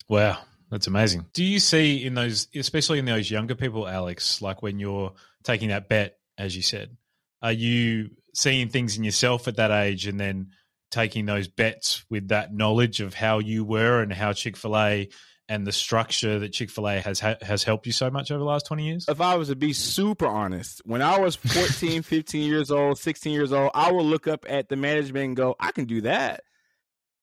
Wow, 0.09 0.38
that's 0.70 0.87
amazing. 0.87 1.26
Do 1.33 1.44
you 1.44 1.61
see 1.61 2.05
in 2.05 2.14
those, 2.14 2.48
especially 2.55 2.98
in 2.98 3.05
those 3.05 3.31
younger 3.31 3.55
people, 3.55 3.87
Alex, 3.87 4.42
like 4.42 4.62
when 4.62 4.79
you're 4.79 5.12
taking 5.44 5.68
that 5.68 5.88
bet, 5.88 6.18
as 6.37 6.57
you 6.57 6.62
said, 6.62 6.96
are 7.42 7.52
you 7.52 8.11
seeing 8.35 8.68
things 8.68 8.96
in 8.96 9.05
yourself 9.05 9.48
at 9.48 9.57
that 9.57 9.70
age 9.70 10.07
and 10.07 10.18
then 10.18 10.50
taking 10.90 11.26
those 11.26 11.48
bets 11.48 12.05
with 12.11 12.29
that 12.29 12.52
knowledge 12.52 13.00
of 13.00 13.14
how 13.14 13.38
you 13.38 13.64
were 13.64 14.02
and 14.02 14.12
how 14.12 14.33
Chick 14.33 14.57
fil 14.57 14.76
A 14.76 15.09
and 15.48 15.64
the 15.64 15.72
structure 15.72 16.40
that 16.40 16.52
Chick 16.52 16.70
fil 16.70 16.88
A 16.88 17.00
has, 17.00 17.20
ha- 17.20 17.37
has 17.42 17.62
helped 17.62 17.87
you 17.87 17.92
so 17.92 18.11
much 18.11 18.31
over 18.31 18.38
the 18.38 18.44
last 18.44 18.66
20 18.66 18.87
years? 18.87 19.07
If 19.09 19.20
I 19.20 19.37
was 19.37 19.48
to 19.48 19.57
be 19.57 19.72
super 19.72 20.26
honest, 20.26 20.83
when 20.85 21.02
I 21.02 21.18
was 21.18 21.37
14, 21.37 22.02
15 22.02 22.42
years 22.48 22.70
old, 22.70 22.98
16 22.98 23.33
years 23.33 23.52
old, 23.52 23.70
I 23.74 23.92
would 23.92 24.02
look 24.02 24.26
up 24.26 24.44
at 24.48 24.68
the 24.68 24.76
management 24.76 25.24
and 25.26 25.37
go, 25.37 25.55
I 25.61 25.70
can 25.70 25.85
do 25.85 26.00
that. 26.02 26.42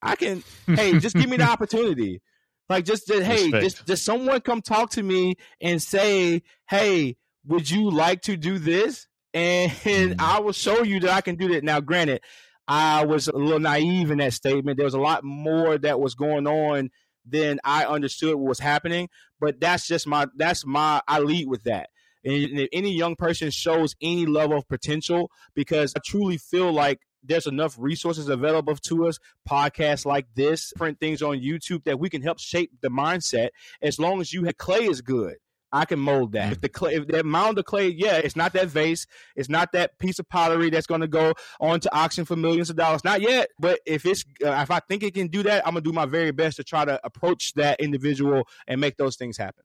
I 0.01 0.15
can, 0.15 0.43
hey, 0.67 0.99
just 0.99 1.15
give 1.15 1.29
me 1.29 1.37
the 1.37 1.43
opportunity 1.49 2.21
Like 2.69 2.85
just, 2.85 3.07
just 3.07 3.23
hey, 3.23 3.51
just, 3.51 3.85
just 3.85 4.05
someone 4.05 4.39
come 4.41 4.61
talk 4.61 4.91
to 4.91 5.03
me 5.03 5.35
and 5.61 5.81
say, 5.81 6.43
hey, 6.69 7.17
would 7.45 7.69
you 7.69 7.89
like 7.89 8.21
to 8.23 8.37
do 8.37 8.57
this? 8.57 9.07
And, 9.33 9.71
and 9.85 10.11
mm-hmm. 10.17 10.21
I 10.21 10.39
will 10.39 10.53
show 10.53 10.83
you 10.83 10.99
that 11.01 11.11
I 11.11 11.21
can 11.21 11.35
do 11.35 11.49
that. 11.49 11.63
Now, 11.63 11.81
granted, 11.81 12.21
I 12.67 13.05
was 13.05 13.27
a 13.27 13.35
little 13.35 13.59
naive 13.59 14.11
in 14.11 14.19
that 14.19 14.33
statement. 14.33 14.77
There 14.77 14.85
was 14.85 14.93
a 14.93 14.99
lot 14.99 15.23
more 15.23 15.77
that 15.77 15.99
was 15.99 16.15
going 16.15 16.47
on 16.47 16.89
than 17.25 17.59
I 17.63 17.85
understood 17.85 18.35
what 18.35 18.47
was 18.47 18.59
happening. 18.59 19.09
But 19.39 19.59
that's 19.59 19.87
just 19.87 20.07
my 20.07 20.27
that's 20.37 20.65
my 20.65 21.01
I 21.07 21.19
lead 21.19 21.47
with 21.47 21.63
that. 21.63 21.89
And 22.23 22.59
if 22.59 22.69
any 22.71 22.93
young 22.93 23.15
person 23.15 23.51
shows 23.51 23.95
any 24.01 24.25
level 24.25 24.57
of 24.57 24.67
potential, 24.69 25.29
because 25.53 25.93
I 25.95 25.99
truly 26.05 26.37
feel 26.37 26.71
like 26.71 26.99
there's 27.23 27.47
enough 27.47 27.75
resources 27.77 28.29
available 28.29 28.75
to 28.75 29.07
us, 29.07 29.19
podcasts 29.49 30.05
like 30.05 30.27
this, 30.35 30.73
print 30.75 30.99
things 30.99 31.21
on 31.21 31.39
YouTube 31.39 31.83
that 31.85 31.99
we 31.99 32.09
can 32.09 32.21
help 32.21 32.39
shape 32.39 32.71
the 32.81 32.89
mindset. 32.89 33.49
As 33.81 33.99
long 33.99 34.21
as 34.21 34.33
you 34.33 34.43
have 34.45 34.57
clay 34.57 34.85
is 34.85 35.01
good. 35.01 35.35
I 35.73 35.85
can 35.85 35.97
mold 35.97 36.33
that. 36.33 36.51
If 36.51 36.61
the 36.61 36.69
clay, 36.69 36.93
if 36.93 37.07
that 37.07 37.25
mound 37.25 37.57
of 37.57 37.65
clay, 37.65 37.87
yeah, 37.89 38.17
it's 38.17 38.35
not 38.35 38.53
that 38.53 38.67
vase, 38.67 39.07
it's 39.35 39.49
not 39.49 39.71
that 39.71 39.97
piece 39.97 40.19
of 40.19 40.29
pottery 40.29 40.69
that's 40.69 40.85
going 40.85 41.01
to 41.01 41.07
go 41.07 41.33
on 41.59 41.79
to 41.79 41.95
auction 41.95 42.25
for 42.25 42.35
millions 42.35 42.69
of 42.69 42.75
dollars. 42.75 43.03
Not 43.03 43.21
yet, 43.21 43.49
but 43.57 43.79
if 43.87 44.05
it's 44.05 44.23
uh, 44.45 44.51
if 44.51 44.69
I 44.69 44.79
think 44.81 45.01
it 45.01 45.15
can 45.15 45.29
do 45.29 45.41
that, 45.41 45.65
I'm 45.65 45.73
gonna 45.73 45.81
do 45.81 45.91
my 45.91 46.05
very 46.05 46.29
best 46.29 46.57
to 46.57 46.63
try 46.63 46.85
to 46.85 47.03
approach 47.03 47.55
that 47.55 47.81
individual 47.81 48.47
and 48.67 48.79
make 48.79 48.97
those 48.97 49.15
things 49.15 49.35
happen. 49.35 49.63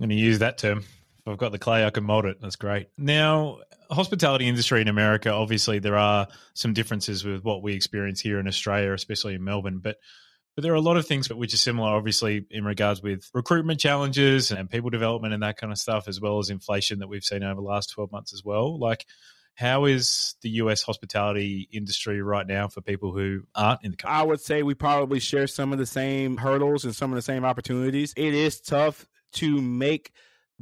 I'm 0.00 0.08
to 0.08 0.14
use 0.14 0.38
that 0.38 0.56
term. 0.56 0.84
I've 1.30 1.38
got 1.38 1.52
the 1.52 1.58
clay, 1.58 1.84
I 1.84 1.90
can 1.90 2.04
mold 2.04 2.24
it. 2.24 2.40
That's 2.40 2.56
great. 2.56 2.88
Now, 2.98 3.58
hospitality 3.90 4.48
industry 4.48 4.80
in 4.80 4.88
America, 4.88 5.30
obviously, 5.30 5.78
there 5.78 5.96
are 5.96 6.28
some 6.54 6.72
differences 6.72 7.24
with 7.24 7.44
what 7.44 7.62
we 7.62 7.74
experience 7.74 8.20
here 8.20 8.38
in 8.38 8.46
Australia, 8.46 8.92
especially 8.92 9.34
in 9.34 9.44
Melbourne. 9.44 9.78
But 9.78 9.96
but 10.56 10.64
there 10.64 10.72
are 10.72 10.76
a 10.76 10.80
lot 10.80 10.96
of 10.96 11.06
things 11.06 11.32
which 11.32 11.54
are 11.54 11.58
similar, 11.58 11.90
obviously, 11.90 12.44
in 12.50 12.64
regards 12.64 13.02
with 13.02 13.30
recruitment 13.32 13.78
challenges 13.80 14.50
and 14.50 14.68
people 14.68 14.90
development 14.90 15.32
and 15.32 15.42
that 15.42 15.56
kind 15.56 15.72
of 15.72 15.78
stuff, 15.78 16.08
as 16.08 16.20
well 16.20 16.38
as 16.38 16.50
inflation 16.50 16.98
that 16.98 17.08
we've 17.08 17.24
seen 17.24 17.42
over 17.42 17.54
the 17.54 17.66
last 17.66 17.92
12 17.92 18.10
months 18.10 18.34
as 18.34 18.44
well. 18.44 18.78
Like, 18.78 19.06
how 19.54 19.84
is 19.84 20.34
the 20.42 20.50
US 20.50 20.82
hospitality 20.82 21.68
industry 21.72 22.20
right 22.20 22.46
now 22.46 22.68
for 22.68 22.80
people 22.80 23.12
who 23.12 23.42
aren't 23.54 23.84
in 23.84 23.92
the 23.92 23.96
country? 23.96 24.18
I 24.18 24.22
would 24.22 24.40
say 24.40 24.62
we 24.62 24.74
probably 24.74 25.20
share 25.20 25.46
some 25.46 25.72
of 25.72 25.78
the 25.78 25.86
same 25.86 26.36
hurdles 26.36 26.84
and 26.84 26.96
some 26.96 27.12
of 27.12 27.16
the 27.16 27.22
same 27.22 27.44
opportunities. 27.44 28.12
It 28.16 28.34
is 28.34 28.60
tough 28.60 29.06
to 29.34 29.60
make 29.60 30.12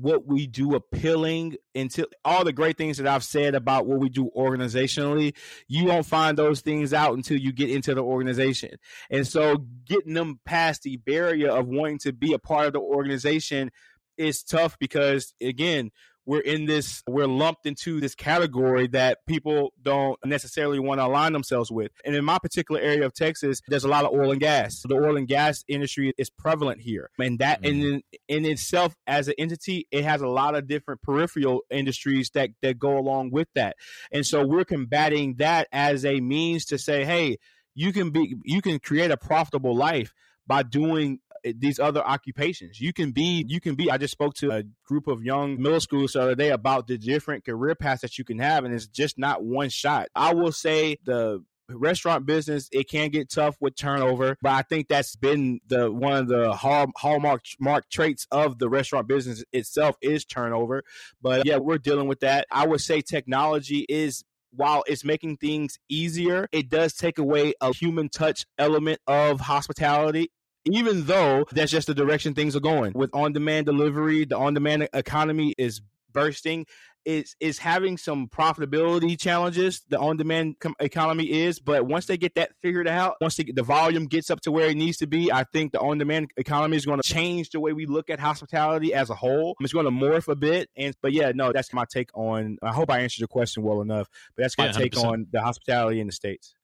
what 0.01 0.27
we 0.27 0.47
do 0.47 0.75
appealing 0.77 1.57
until 1.75 2.07
all 2.25 2.45
the 2.45 2.53
great 2.53 2.79
things 2.79 2.99
that 2.99 3.07
I've 3.07 3.25
said 3.25 3.55
about 3.55 3.87
what 3.87 3.99
we 3.99 4.09
do 4.09 4.31
organizationally, 4.37 5.35
you 5.67 5.87
won't 5.87 6.07
find 6.07 6.39
those 6.39 6.61
things 6.61 6.93
out 6.93 7.15
until 7.15 7.37
you 7.37 7.53
get 7.53 7.71
into 7.71 7.95
the 7.95 8.03
organization. 8.03 8.77
And 9.11 9.27
so 9.27 9.67
getting 9.85 10.15
them 10.15 10.39
past 10.45 10.83
the 10.83 10.99
barrier 10.99 11.51
of 11.51 11.67
wanting 11.67 11.99
to 12.01 12.13
be 12.13 12.33
a 12.33 12.39
part 12.39 12.69
of 12.69 12.75
the 12.75 12.81
organization 12.81 13.71
is 14.17 14.43
tough 14.43 14.79
because 14.79 15.35
again, 15.41 15.91
we're 16.29 16.41
in 16.41 16.67
this 16.67 17.03
we're 17.09 17.27
lumped 17.27 17.65
into 17.65 18.01
this 18.01 18.15
category 18.15 18.87
that 18.87 19.19
people 19.27 19.73
don't 19.83 20.19
necessarily 20.27 20.79
want 20.79 21.01
to 21.01 21.07
align 21.07 21.33
themselves 21.33 21.73
with. 21.73 21.91
And 22.05 22.15
in 22.15 22.23
my 22.23 22.39
particular 22.39 22.81
area 22.81 23.07
of 23.07 23.15
texas 23.15 23.63
there's 23.67 23.85
a 23.85 23.89
lot 23.89 24.05
of 24.05 24.13
oil 24.13 24.31
and 24.31 24.41
gas. 24.41 24.83
The 24.87 24.95
oil 24.95 25.17
and 25.17 25.27
gas 25.27 25.65
industry 25.67 26.13
is 26.19 26.29
prevalent 26.29 26.83
here. 26.83 27.11
And 27.19 27.39
that 27.39 27.63
mm-hmm. 27.63 27.81
in 27.83 28.03
in 28.29 28.45
itself 28.45 28.95
as 29.07 29.29
an 29.29 29.35
entity 29.39 29.89
it 29.91 30.05
has 30.05 30.21
a 30.21 30.29
lot 30.29 30.55
of 30.55 30.69
different 30.69 31.01
peripheral 31.01 31.63
industries 31.71 32.31
that 32.35 32.51
that 32.61 32.79
go 32.79 32.99
along 32.99 33.31
with 33.31 33.49
that. 33.55 33.77
And 34.13 34.27
so 34.27 34.47
we're 34.47 34.67
combating 34.67 35.37
that 35.37 35.67
as 35.73 36.05
a 36.05 36.21
means 36.21 36.67
to 36.67 36.79
say 36.79 37.07
hey 37.07 37.39
you 37.75 37.91
can 37.91 38.11
be 38.11 38.37
you 38.45 38.61
can 38.61 38.79
create 38.79 39.11
a 39.11 39.17
profitable 39.17 39.75
life 39.75 40.13
by 40.47 40.63
doing 40.63 41.21
Uh, 41.47 41.53
these 41.57 41.79
other 41.79 42.05
occupations. 42.07 42.81
You 42.81 42.93
can 42.93 43.13
be, 43.13 43.45
you 43.47 43.61
can 43.61 43.75
be. 43.75 43.91
I 43.91 43.99
just 43.99 44.13
spoke 44.13 44.35
to 44.35 44.51
a 44.51 44.63
group 44.85 45.07
of 45.07 45.23
young 45.23 45.61
middle 45.61 45.79
schoolers 45.79 46.13
the 46.13 46.23
other 46.23 46.35
day 46.35 46.51
about 46.51 46.87
the 46.87 46.99
different 46.99 47.45
career 47.45 47.75
paths 47.75 48.03
that 48.03 48.19
you 48.19 48.25
can 48.25 48.39
have, 48.39 48.65
and 48.65 48.75
it's 48.75 48.87
just 48.87 49.19
not 49.19 49.43
one 49.45 49.69
shot. 49.69 50.09
I 50.15 50.35
will 50.35 50.53
say 50.53 50.97
the 51.05 51.45
restaurant 51.71 52.25
business 52.25 52.67
it 52.73 52.89
can 52.89 53.11
get 53.11 53.31
tough 53.31 53.55
with 53.61 53.77
turnover 53.77 54.39
but 54.41 54.53
i 54.53 54.63
think 54.63 54.89
that's 54.89 55.17
been 55.17 55.61
the 55.67 55.93
one 55.93 56.17
of 56.17 56.27
the 56.27 56.51
hall, 56.55 56.87
hallmark 56.97 57.43
mark 57.61 57.87
traits 57.91 58.27
of 58.31 58.59
the 58.59 58.71
restaurant 58.71 59.07
business 59.07 59.45
itself 59.53 59.95
is 60.01 60.25
turnover 60.25 60.83
but 61.21 61.45
yeah 61.45 61.59
we're 61.59 61.77
dealing 61.77 62.09
with 62.09 62.21
that 62.21 62.47
i 62.51 62.67
would 62.67 62.81
say 62.81 63.03
technology 63.03 63.85
is 63.87 64.25
while 64.51 64.83
it's 64.87 65.05
making 65.05 65.37
things 65.37 65.79
easier, 65.89 66.49
it 66.53 66.69
does 66.69 66.95
take 66.95 67.19
away 67.19 67.53
a 67.61 67.73
human 67.75 68.09
touch 68.09 68.47
element 68.59 69.01
of 69.07 69.41
hospitality 69.41 70.31
even 70.73 71.05
though 71.05 71.47
that's 71.53 71.73
just 71.73 71.87
the 71.87 71.95
direction 71.95 72.35
things 72.35 72.57
are 72.57 72.61
going. 72.61 72.93
With 72.95 73.11
on 73.15 73.33
demand 73.33 73.67
delivery, 73.67 74.25
the 74.25 74.37
on 74.37 74.55
demand 74.55 74.89
economy 74.93 75.55
is 75.59 75.81
bursting. 76.13 76.67
Is 77.05 77.37
is 77.41 77.57
having 77.59 77.97
some 77.97 78.29
profitability 78.29 79.19
challenges. 79.19 79.83
The 79.89 79.99
on 79.99 80.19
demand 80.19 80.57
com- 80.61 80.75
economy 80.79 81.31
is, 81.31 81.59
but 81.59 81.87
once 81.87 82.05
they 82.05 82.19
get 82.19 82.35
that 82.35 82.51
figured 82.61 82.87
out, 82.87 83.17
once 83.23 83.37
they, 83.37 83.45
the 83.45 83.63
volume 83.63 84.07
gets 84.07 84.29
up 84.29 84.43
to 84.43 84.53
where 84.53 84.69
it 84.69 84.77
needs 84.77 84.99
to 84.99 85.07
be, 85.07 85.33
I 85.33 85.45
think 85.45 85.73
the 85.73 85.81
on 85.81 85.97
demand 85.97 86.33
economy 86.37 86.77
is 86.77 86.85
going 86.85 87.01
to 87.01 87.09
change 87.09 87.49
the 87.51 87.61
way 87.61 87.73
we 87.73 87.87
look 87.87 88.11
at 88.11 88.21
hospitality 88.21 88.93
as 88.93 89.09
a 89.09 89.15
whole. 89.15 89.57
It's 89.61 89.73
going 89.73 89.87
to 89.87 89.91
morph 89.91 90.29
a 90.29 90.37
bit, 90.37 90.69
and 90.77 90.95
but 91.01 91.13
yeah, 91.13 91.33
no, 91.35 91.51
that's 91.51 91.73
my 91.73 91.87
take 91.91 92.11
on. 92.13 92.59
I 92.63 92.73
hope 92.73 92.91
I 92.91 92.99
answered 92.99 93.21
your 93.21 93.29
question 93.29 93.63
well 93.63 93.81
enough, 93.81 94.09
but 94.37 94.43
that's 94.43 94.59
my 94.59 94.67
yeah, 94.67 94.73
take 94.73 94.99
on 94.99 95.29
the 95.33 95.41
hospitality 95.41 96.01
in 96.01 96.09
the 96.09 96.13
states. 96.13 96.55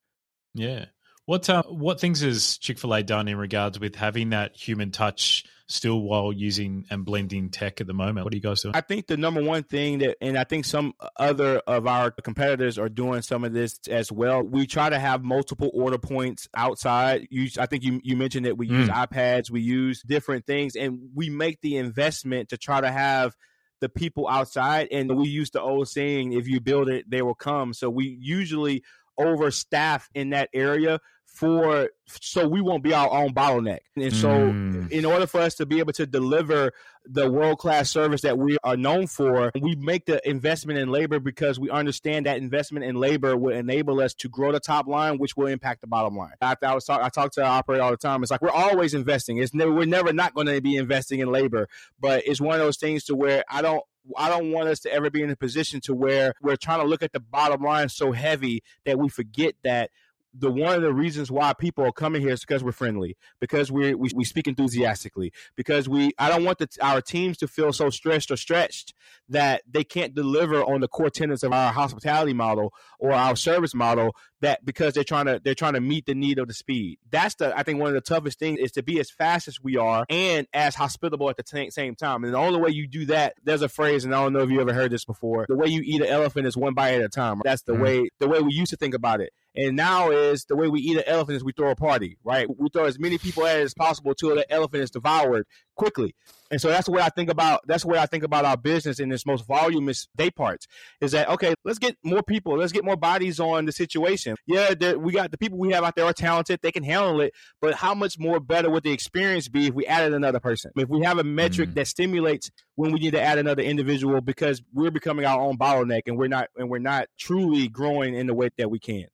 Yeah. 0.53 0.87
What 1.27 1.49
uh, 1.49 1.63
what 1.65 2.01
things 2.01 2.21
has 2.21 2.59
Chick 2.59 2.79
Fil 2.79 2.93
A 2.93 3.03
done 3.03 3.29
in 3.29 3.39
regards 3.39 3.81
with 3.81 3.95
having 3.95 4.31
that 4.31 4.55
human 4.57 4.91
touch 4.91 5.45
still 5.67 6.03
while 6.03 6.33
using 6.35 6.85
and 6.91 7.03
blending 7.03 7.49
tech 7.49 7.81
at 7.81 7.87
the 7.87 7.95
moment? 7.95 8.25
What 8.25 8.35
are 8.35 8.37
you 8.37 8.43
guys 8.43 8.61
doing? 8.61 8.75
I 8.77 8.83
think 8.83 9.07
the 9.07 9.17
number 9.17 9.43
one 9.43 9.63
thing 9.63 10.01
that, 10.01 10.19
and 10.21 10.37
I 10.37 10.45
think 10.45 10.67
some 10.67 10.93
other 11.17 11.63
of 11.67 11.87
our 11.87 12.11
competitors 12.11 12.79
are 12.79 12.91
doing 12.91 13.23
some 13.23 13.43
of 13.43 13.55
this 13.55 13.79
as 13.89 14.13
well. 14.13 14.43
We 14.43 14.67
try 14.67 14.91
to 14.91 14.99
have 14.99 15.25
multiple 15.25 15.71
order 15.73 15.97
points 15.97 16.47
outside. 16.55 17.27
You, 17.31 17.49
I 17.59 17.65
think 17.67 17.85
you 17.85 18.01
you 18.05 18.17
mentioned 18.17 18.45
that 18.45 18.59
we 18.59 18.69
mm. 18.69 18.81
use 18.81 18.89
iPads, 18.91 19.51
we 19.51 19.63
use 19.63 20.03
different 20.03 20.45
things, 20.45 20.77
and 20.77 20.99
we 21.15 21.31
make 21.31 21.63
the 21.63 21.79
investment 21.79 22.51
to 22.51 22.59
try 22.59 22.83
to 22.83 22.91
have 22.93 23.35
the 23.81 23.89
people 23.89 24.29
outside. 24.29 24.89
And 24.93 25.17
we 25.17 25.29
use 25.29 25.51
the 25.51 25.63
old 25.63 25.89
saying, 25.89 26.35
"If 26.35 26.49
you 26.49 26.61
build 26.61 26.91
it, 26.91 27.09
they 27.09 27.23
will 27.23 27.35
come." 27.35 27.73
So 27.73 27.89
we 27.89 28.19
usually 28.21 28.83
overstaff 29.19 30.09
in 30.15 30.31
that 30.31 30.51
area 30.53 31.01
for 31.35 31.91
so 32.07 32.47
we 32.47 32.61
won't 32.61 32.85
be 32.85 32.95
our 32.95 33.11
own 33.11 33.35
bottleneck. 33.35 33.81
And 33.97 34.15
so 34.15 34.29
mm. 34.29 34.91
in 34.91 35.05
order 35.05 35.27
for 35.27 35.41
us 35.41 35.57
to 35.57 35.67
be 35.67 35.81
able 35.81 35.93
to 35.95 36.07
deliver 36.07 36.73
the 37.05 37.29
world 37.29 37.59
class 37.59 37.91
service 37.91 38.23
that 38.23 38.39
we 38.39 38.57
are 38.63 38.77
known 38.77 39.09
for, 39.09 39.51
we 39.61 39.75
make 39.75 40.07
the 40.07 40.27
investment 40.29 40.79
in 40.79 40.91
labor 40.91 41.19
because 41.19 41.59
we 41.59 41.71
understand 41.71 42.27
that 42.27 42.39
investment 42.39 42.85
in 42.85 42.95
labor 42.95 43.37
will 43.37 43.55
enable 43.55 44.01
us 44.01 44.15
to 44.15 44.29
grow 44.29 44.53
the 44.53 44.61
top 44.61 44.87
line, 44.87 45.19
which 45.19 45.37
will 45.37 45.49
impact 45.49 45.81
the 45.81 45.89
bottom 45.89 46.17
line. 46.17 46.35
I, 46.41 46.55
I 46.63 46.73
was 46.73 46.85
talk, 46.85 47.03
I 47.03 47.09
talk 47.09 47.33
to 47.33 47.43
our 47.43 47.59
operator 47.59 47.83
all 47.83 47.91
the 47.91 47.97
time. 47.97 48.23
It's 48.23 48.31
like 48.31 48.41
we're 48.41 48.51
always 48.51 48.95
investing. 48.95 49.39
It's 49.39 49.53
never 49.53 49.73
we're 49.73 49.87
never 49.87 50.13
not 50.13 50.35
going 50.35 50.47
to 50.47 50.61
be 50.61 50.77
investing 50.77 51.19
in 51.19 51.33
labor, 51.33 51.69
but 51.99 52.23
it's 52.27 52.41
one 52.41 52.55
of 52.55 52.61
those 52.61 52.77
things 52.77 53.05
to 53.05 53.17
where 53.17 53.43
I 53.51 53.61
don't 53.61 53.83
I 54.17 54.29
don't 54.29 54.53
want 54.53 54.69
us 54.69 54.81
to 54.81 54.93
ever 54.93 55.11
be 55.11 55.23
in 55.23 55.31
a 55.31 55.37
position 55.37 55.81
to 55.83 55.95
where 55.95 56.35
we're 56.43 56.57
trying 56.57 56.81
to 56.81 56.87
look 56.87 57.03
at 57.03 57.13
the 57.13 57.21
bottom 57.21 57.63
line 57.63 57.89
so 57.89 58.13
heavy 58.13 58.63
that 58.85 58.99
we 58.99 59.09
forget 59.09 59.55
that 59.65 59.91
the 60.37 60.51
one 60.51 60.75
of 60.75 60.83
the 60.83 60.93
reasons 60.93 61.31
why 61.31 61.53
people 61.53 61.85
are 61.85 61.93
coming 61.93 62.21
here 62.21 62.33
is 62.33 62.41
because 62.41 62.65
we're 62.65 62.73
friendly, 62.73 63.17
because 63.41 63.71
we 63.71 63.95
we, 63.95 64.11
we 64.15 64.25
speak 64.25 64.49
enthusiastically, 64.49 65.33
because 65.57 65.89
we 65.89 66.13
I 66.19 66.29
don't 66.29 66.45
want 66.45 66.59
the, 66.59 66.69
our 66.81 67.01
teams 67.01 67.37
to 67.39 67.49
feel 67.49 67.73
so 67.73 67.91
stressed 67.91 68.31
or 68.31 68.37
stretched 68.37 68.95
that 69.29 69.63
they 69.71 69.85
can't 69.85 70.15
deliver 70.15 70.63
on 70.63 70.81
the 70.81 70.89
core 70.89 71.11
tenets 71.11 71.43
of 71.43 71.53
our 71.53 71.73
hospitality 71.73 72.33
model 72.33 72.73
or 72.99 73.13
our 73.13 73.37
service 73.37 73.75
model 73.75 74.15
that 74.41 74.65
because 74.65 74.95
they're 74.95 75.05
trying 75.05 75.27
to 75.27 75.41
they're 75.43 75.55
trying 75.55 75.75
to 75.75 75.81
meet 75.81 76.07
the 76.07 76.15
need 76.15 76.39
of 76.39 76.49
the 76.49 76.55
speed. 76.55 76.99
That's 77.11 77.35
the 77.37 77.57
I 77.57 77.63
think 77.63 77.81
one 77.81 77.89
of 77.89 77.95
the 77.95 78.01
toughest 78.01 78.39
things 78.39 78.59
is 78.59 78.73
to 78.73 78.83
be 78.83 79.01
as 79.01 79.11
fast 79.11 79.49
as 79.49 79.61
we 79.61 79.77
are 79.77 80.05
and 80.11 80.47
as 80.53 80.75
hospitable 80.75 81.31
at 81.31 81.37
the 81.37 81.43
t- 81.43 81.71
same 81.71 81.95
time. 81.95 82.25
And 82.25 82.35
the 82.35 82.39
only 82.39 82.61
way 82.61 82.71
you 82.71 82.87
do 82.87 83.07
that, 83.07 83.35
there's 83.43 83.63
a 83.63 83.69
phrase, 83.69 84.05
and 84.05 84.15
I 84.15 84.23
don't 84.23 84.33
know 84.33 84.41
if 84.41 84.51
you 84.51 84.61
ever 84.61 84.73
heard 84.73 84.91
this 84.91 85.05
before. 85.05 85.47
The 85.49 85.57
way 85.57 85.69
you 85.69 85.83
eat 85.85 86.01
an 86.01 86.09
elephant 86.09 86.47
is 86.47 86.57
one 86.57 86.75
bite 86.75 86.95
at 86.95 87.03
a 87.03 87.09
time. 87.09 87.41
That's 87.45 87.63
the 87.63 87.73
mm-hmm. 87.73 87.83
way 87.83 88.09
the 88.19 88.29
way 88.29 88.41
we 88.41 88.53
used 88.53 88.71
to 88.71 88.77
think 88.77 88.95
about 88.95 89.21
it. 89.21 89.33
And 89.57 89.77
now 89.77 90.11
is 90.11 90.45
the 90.47 90.57
way 90.57 90.69
we 90.69 90.81
eat 90.81 90.97
an 90.97 91.05
elephant 91.07 91.37
is 91.37 91.45
we 91.45 91.53
throw 91.53 91.71
a 91.71 91.77
party, 91.77 92.19
right? 92.25 92.49
We 92.59 92.69
throw 92.71 92.85
as 92.85 92.99
many 92.99 93.19
people 93.19 93.47
at 93.47 93.59
it 93.59 93.63
as 93.63 93.75
possible 93.75 94.15
till 94.15 94.35
the 94.35 94.51
elephant 94.53 94.83
is 94.83 94.91
devoured 94.91 95.47
quickly. 95.77 96.15
And 96.51 96.61
so 96.61 96.69
that's 96.69 96.87
the 96.87 96.93
way 96.93 97.03
I 97.03 97.09
think 97.09 97.31
about 97.31 97.63
that's 97.67 97.83
the 97.83 97.89
way 97.89 97.99
I 97.99 98.07
think 98.07 98.23
about 98.23 98.45
our 98.45 98.57
business 98.57 99.01
in 99.01 99.09
this 99.09 99.27
most 99.27 99.47
voluminous 99.47 100.09
day 100.17 100.31
parts. 100.31 100.67
Is 101.01 101.13
that 101.13 101.29
okay? 101.29 101.55
Let's 101.65 101.79
get 101.79 101.97
more 102.03 102.23
people. 102.23 102.57
Let's 102.59 102.73
get 102.73 102.85
more 102.85 102.97
bodies 102.97 103.41
on 103.41 103.65
the 103.65 103.73
situation. 103.73 104.37
Yeah, 104.47 104.75
we 104.95 105.13
got 105.13 105.31
the 105.31 105.39
people 105.39 105.59
we 105.59 105.73
have 105.73 105.85
out 105.85 105.97
there 105.97 106.05
are 106.05 106.13
talented. 106.13 106.61
They 106.63 106.73
can 106.73 106.85
handle 106.85 107.21
it. 107.21 107.33
But 107.61 107.75
how 107.75 107.95
much 107.95 108.19
more 108.19 108.41
better 108.41 108.71
would 108.71 108.83
the 108.83 108.93
experience 108.93 109.49
be 109.49 109.69
if 109.69 109.75
we 109.75 109.87
added 109.87 110.15
another 110.15 110.41
person? 110.41 110.71
If 110.77 110.89
we 110.89 111.03
have 111.03 111.19
a 111.19 111.25
metric 111.25 111.71
mm-hmm. 111.71 111.79
that 111.79 111.89
stimulates 111.89 112.51
when 112.77 112.93
we 112.93 113.01
need 113.01 113.13
to 113.13 113.21
add 113.21 113.39
another 113.39 113.63
individual 113.63 114.21
because 114.21 114.63
we're 114.73 114.91
becoming 114.91 115.25
our 115.25 115.41
own 115.41 115.57
bottleneck 115.57 116.03
and 116.07 116.17
we're 116.17 116.29
not 116.29 116.49
and 116.57 116.69
we're 116.69 116.79
not 116.79 117.07
truly 117.19 117.69
growing 117.69 118.15
in 118.15 118.27
the 118.27 118.35
way 118.35 118.51
that 118.59 118.71
we 118.71 118.79
can. 118.79 119.07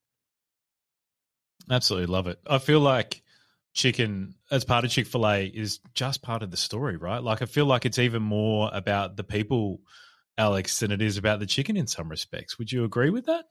Absolutely 1.71 2.07
love 2.07 2.27
it. 2.27 2.39
I 2.47 2.59
feel 2.59 2.81
like 2.81 3.23
chicken 3.73 4.35
as 4.51 4.65
part 4.65 4.85
of 4.85 4.91
Chick 4.91 5.07
fil 5.07 5.29
A 5.29 5.47
is 5.47 5.79
just 5.95 6.23
part 6.23 6.43
of 6.43 6.51
the 6.51 6.57
story, 6.57 6.97
right? 6.97 7.23
Like, 7.23 7.43
I 7.43 7.47
feel 7.47 7.67
like 7.67 7.87
it's 7.87 7.99
even 7.99 8.23
more 8.23 8.69
about 8.73 9.17
the 9.17 9.25
people, 9.25 9.81
Alex, 10.37 10.81
than 10.81 10.91
it 10.91 11.01
is 11.01 11.17
about 11.17 11.39
the 11.39 11.47
chicken 11.47 11.77
in 11.77 11.87
some 11.87 12.09
respects. 12.09 12.59
Would 12.59 12.73
you 12.73 12.85
agree 12.85 13.11
with 13.11 13.27
that? 13.27 13.45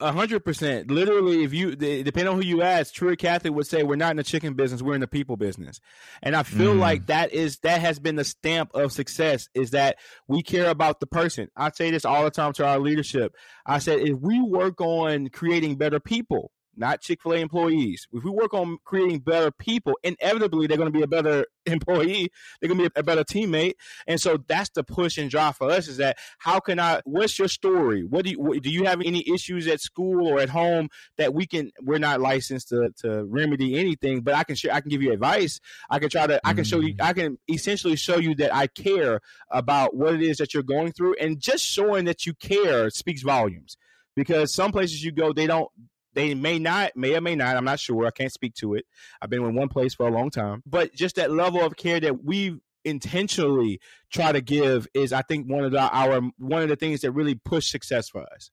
A 0.00 0.10
hundred 0.10 0.44
percent. 0.44 0.90
Literally, 0.90 1.44
if 1.44 1.54
you 1.54 1.76
depending 1.76 2.26
on 2.26 2.34
who 2.34 2.44
you 2.44 2.60
ask, 2.62 2.92
Truett 2.92 3.20
Cathy 3.20 3.50
would 3.50 3.68
say 3.68 3.84
we're 3.84 3.94
not 3.94 4.10
in 4.10 4.16
the 4.16 4.24
chicken 4.24 4.54
business, 4.54 4.82
we're 4.82 4.94
in 4.94 5.00
the 5.00 5.06
people 5.06 5.36
business. 5.36 5.80
And 6.22 6.34
I 6.34 6.42
feel 6.42 6.74
mm. 6.74 6.80
like 6.80 7.06
that 7.06 7.32
is 7.32 7.58
that 7.58 7.80
has 7.80 8.00
been 8.00 8.16
the 8.16 8.24
stamp 8.24 8.74
of 8.74 8.90
success 8.90 9.48
is 9.54 9.70
that 9.70 9.98
we 10.26 10.42
care 10.42 10.70
about 10.70 10.98
the 10.98 11.06
person. 11.06 11.48
I 11.56 11.70
say 11.70 11.92
this 11.92 12.04
all 12.04 12.24
the 12.24 12.32
time 12.32 12.52
to 12.54 12.66
our 12.66 12.80
leadership. 12.80 13.36
I 13.64 13.78
said 13.78 14.00
if 14.00 14.18
we 14.18 14.42
work 14.42 14.80
on 14.80 15.28
creating 15.28 15.76
better 15.76 16.00
people, 16.00 16.50
not 16.76 17.00
Chick 17.00 17.22
fil 17.22 17.32
A 17.32 17.36
employees. 17.36 18.06
If 18.12 18.24
we 18.24 18.30
work 18.30 18.54
on 18.54 18.78
creating 18.84 19.20
better 19.20 19.50
people, 19.50 19.98
inevitably 20.02 20.66
they're 20.66 20.76
going 20.76 20.92
to 20.92 20.96
be 20.96 21.02
a 21.02 21.08
better 21.08 21.46
employee. 21.66 22.30
They're 22.60 22.68
going 22.68 22.80
to 22.80 22.90
be 22.90 23.00
a 23.00 23.02
better 23.02 23.24
teammate. 23.24 23.74
And 24.06 24.20
so 24.20 24.38
that's 24.48 24.70
the 24.70 24.84
push 24.84 25.18
and 25.18 25.30
drive 25.30 25.56
for 25.56 25.70
us 25.70 25.88
is 25.88 25.98
that 25.98 26.18
how 26.38 26.60
can 26.60 26.80
I, 26.80 27.00
what's 27.04 27.38
your 27.38 27.48
story? 27.48 28.04
What 28.04 28.24
do 28.24 28.30
you, 28.30 28.60
do 28.60 28.70
you 28.70 28.84
have 28.84 29.00
any 29.00 29.28
issues 29.32 29.66
at 29.68 29.80
school 29.80 30.26
or 30.26 30.40
at 30.40 30.48
home 30.48 30.88
that 31.18 31.34
we 31.34 31.46
can, 31.46 31.70
we're 31.80 31.98
not 31.98 32.20
licensed 32.20 32.70
to, 32.70 32.90
to 32.98 33.24
remedy 33.24 33.78
anything, 33.78 34.22
but 34.22 34.34
I 34.34 34.44
can 34.44 34.56
share, 34.56 34.74
I 34.74 34.80
can 34.80 34.90
give 34.90 35.02
you 35.02 35.12
advice. 35.12 35.60
I 35.90 35.98
can 35.98 36.08
try 36.08 36.26
to, 36.26 36.40
I 36.44 36.54
can 36.54 36.64
show 36.64 36.80
you, 36.80 36.94
mm. 36.94 37.02
I 37.02 37.12
can 37.12 37.38
essentially 37.48 37.96
show 37.96 38.16
you 38.16 38.34
that 38.36 38.54
I 38.54 38.66
care 38.66 39.20
about 39.50 39.94
what 39.94 40.14
it 40.14 40.22
is 40.22 40.38
that 40.38 40.54
you're 40.54 40.62
going 40.62 40.92
through. 40.92 41.14
And 41.20 41.38
just 41.38 41.64
showing 41.64 42.06
that 42.06 42.26
you 42.26 42.34
care 42.34 42.90
speaks 42.90 43.22
volumes 43.22 43.76
because 44.16 44.54
some 44.54 44.72
places 44.72 45.04
you 45.04 45.12
go, 45.12 45.32
they 45.32 45.46
don't, 45.46 45.68
they 46.14 46.34
may 46.34 46.58
not, 46.58 46.96
may 46.96 47.14
or 47.14 47.20
may 47.20 47.34
not. 47.34 47.56
I'm 47.56 47.64
not 47.64 47.80
sure. 47.80 48.06
I 48.06 48.10
can't 48.10 48.32
speak 48.32 48.54
to 48.56 48.74
it. 48.74 48.84
I've 49.20 49.30
been 49.30 49.42
in 49.42 49.54
one 49.54 49.68
place 49.68 49.94
for 49.94 50.06
a 50.06 50.10
long 50.10 50.30
time, 50.30 50.62
but 50.66 50.94
just 50.94 51.16
that 51.16 51.30
level 51.30 51.60
of 51.62 51.76
care 51.76 52.00
that 52.00 52.24
we 52.24 52.58
intentionally 52.84 53.80
try 54.10 54.32
to 54.32 54.40
give 54.40 54.86
is, 54.94 55.12
I 55.12 55.22
think, 55.22 55.46
one 55.46 55.64
of 55.64 55.72
the 55.72 55.80
our 55.80 56.20
one 56.38 56.62
of 56.62 56.68
the 56.68 56.76
things 56.76 57.00
that 57.02 57.12
really 57.12 57.34
push 57.34 57.70
success 57.70 58.08
for 58.08 58.22
us. 58.34 58.50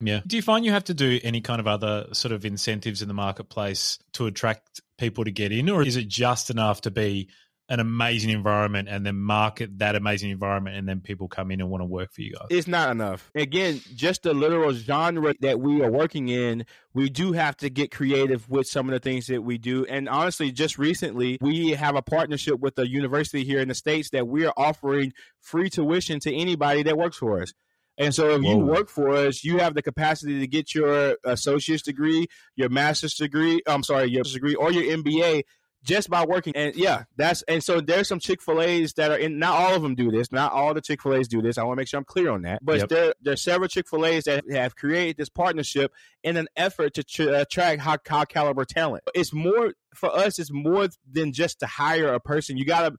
Yeah. 0.00 0.20
Do 0.26 0.36
you 0.36 0.42
find 0.42 0.64
you 0.64 0.72
have 0.72 0.84
to 0.84 0.94
do 0.94 1.20
any 1.22 1.40
kind 1.40 1.60
of 1.60 1.66
other 1.66 2.08
sort 2.12 2.32
of 2.32 2.44
incentives 2.44 3.00
in 3.00 3.08
the 3.08 3.14
marketplace 3.14 3.98
to 4.14 4.26
attract 4.26 4.80
people 4.98 5.24
to 5.24 5.30
get 5.30 5.52
in, 5.52 5.70
or 5.70 5.82
is 5.82 5.96
it 5.96 6.08
just 6.08 6.50
enough 6.50 6.82
to 6.82 6.90
be 6.90 7.28
an 7.68 7.80
amazing 7.80 8.30
environment 8.30 8.88
and 8.90 9.06
then 9.06 9.16
market 9.16 9.78
that 9.78 9.96
amazing 9.96 10.30
environment 10.30 10.76
and 10.76 10.86
then 10.86 11.00
people 11.00 11.28
come 11.28 11.50
in 11.50 11.60
and 11.60 11.70
want 11.70 11.80
to 11.80 11.86
work 11.86 12.12
for 12.12 12.20
you 12.20 12.32
guys? 12.32 12.48
It's 12.50 12.68
not 12.68 12.90
enough. 12.90 13.30
Again, 13.34 13.80
just 13.94 14.22
the 14.22 14.34
literal 14.34 14.72
genre 14.72 15.34
that 15.40 15.60
we 15.60 15.82
are 15.82 15.90
working 15.90 16.28
in, 16.28 16.66
we 16.92 17.08
do 17.08 17.32
have 17.32 17.56
to 17.58 17.70
get 17.70 17.90
creative 17.90 18.48
with 18.50 18.66
some 18.66 18.88
of 18.88 18.92
the 18.92 19.00
things 19.00 19.28
that 19.28 19.42
we 19.42 19.56
do. 19.56 19.86
And 19.86 20.08
honestly, 20.08 20.52
just 20.52 20.78
recently, 20.78 21.38
we 21.40 21.70
have 21.70 21.96
a 21.96 22.02
partnership 22.02 22.60
with 22.60 22.78
a 22.78 22.88
university 22.88 23.44
here 23.44 23.60
in 23.60 23.68
the 23.68 23.74
States 23.74 24.10
that 24.10 24.28
we 24.28 24.44
are 24.44 24.54
offering 24.56 25.12
free 25.40 25.70
tuition 25.70 26.20
to 26.20 26.34
anybody 26.34 26.82
that 26.82 26.98
works 26.98 27.16
for 27.16 27.40
us. 27.40 27.52
And 27.96 28.14
so 28.14 28.30
if 28.30 28.42
Whoa. 28.42 28.50
you 28.50 28.58
work 28.58 28.88
for 28.88 29.10
us, 29.10 29.44
you 29.44 29.58
have 29.58 29.74
the 29.74 29.82
capacity 29.82 30.40
to 30.40 30.46
get 30.46 30.74
your 30.74 31.12
uh, 31.12 31.14
associate's 31.24 31.82
degree, 31.82 32.26
your 32.56 32.68
master's 32.68 33.14
degree, 33.14 33.60
I'm 33.66 33.84
sorry, 33.84 34.10
your 34.10 34.24
degree 34.24 34.54
or 34.54 34.72
your 34.72 34.98
MBA 34.98 35.44
just 35.84 36.08
by 36.08 36.24
working. 36.24 36.54
And 36.56 36.74
yeah, 36.74 37.04
that's 37.16 37.42
and 37.42 37.62
so 37.62 37.80
there's 37.80 38.08
some 38.08 38.18
Chick 38.18 38.42
Fil 38.42 38.60
A's 38.60 38.94
that 38.94 39.10
are 39.10 39.16
in. 39.16 39.38
Not 39.38 39.56
all 39.56 39.74
of 39.74 39.82
them 39.82 39.94
do 39.94 40.10
this. 40.10 40.32
Not 40.32 40.52
all 40.52 40.74
the 40.74 40.80
Chick 40.80 41.02
Fil 41.02 41.14
A's 41.14 41.28
do 41.28 41.42
this. 41.42 41.58
I 41.58 41.62
want 41.62 41.76
to 41.76 41.80
make 41.80 41.88
sure 41.88 41.98
I'm 41.98 42.04
clear 42.04 42.30
on 42.30 42.42
that. 42.42 42.64
But 42.64 42.80
yep. 42.80 42.88
there 42.88 43.14
there's 43.22 43.42
several 43.42 43.68
Chick 43.68 43.88
Fil 43.88 44.06
A's 44.06 44.24
that 44.24 44.44
have 44.50 44.74
created 44.74 45.18
this 45.18 45.28
partnership 45.28 45.92
in 46.22 46.36
an 46.36 46.48
effort 46.56 46.94
to 46.94 47.04
tr- 47.04 47.30
uh, 47.30 47.42
attract 47.42 47.82
high, 47.82 47.98
high 48.08 48.24
caliber 48.24 48.64
talent. 48.64 49.04
It's 49.14 49.32
more 49.32 49.74
for 49.94 50.14
us. 50.14 50.38
It's 50.38 50.50
more 50.50 50.88
than 51.10 51.32
just 51.32 51.60
to 51.60 51.66
hire 51.66 52.12
a 52.12 52.20
person. 52.20 52.56
You 52.56 52.64
gotta 52.64 52.96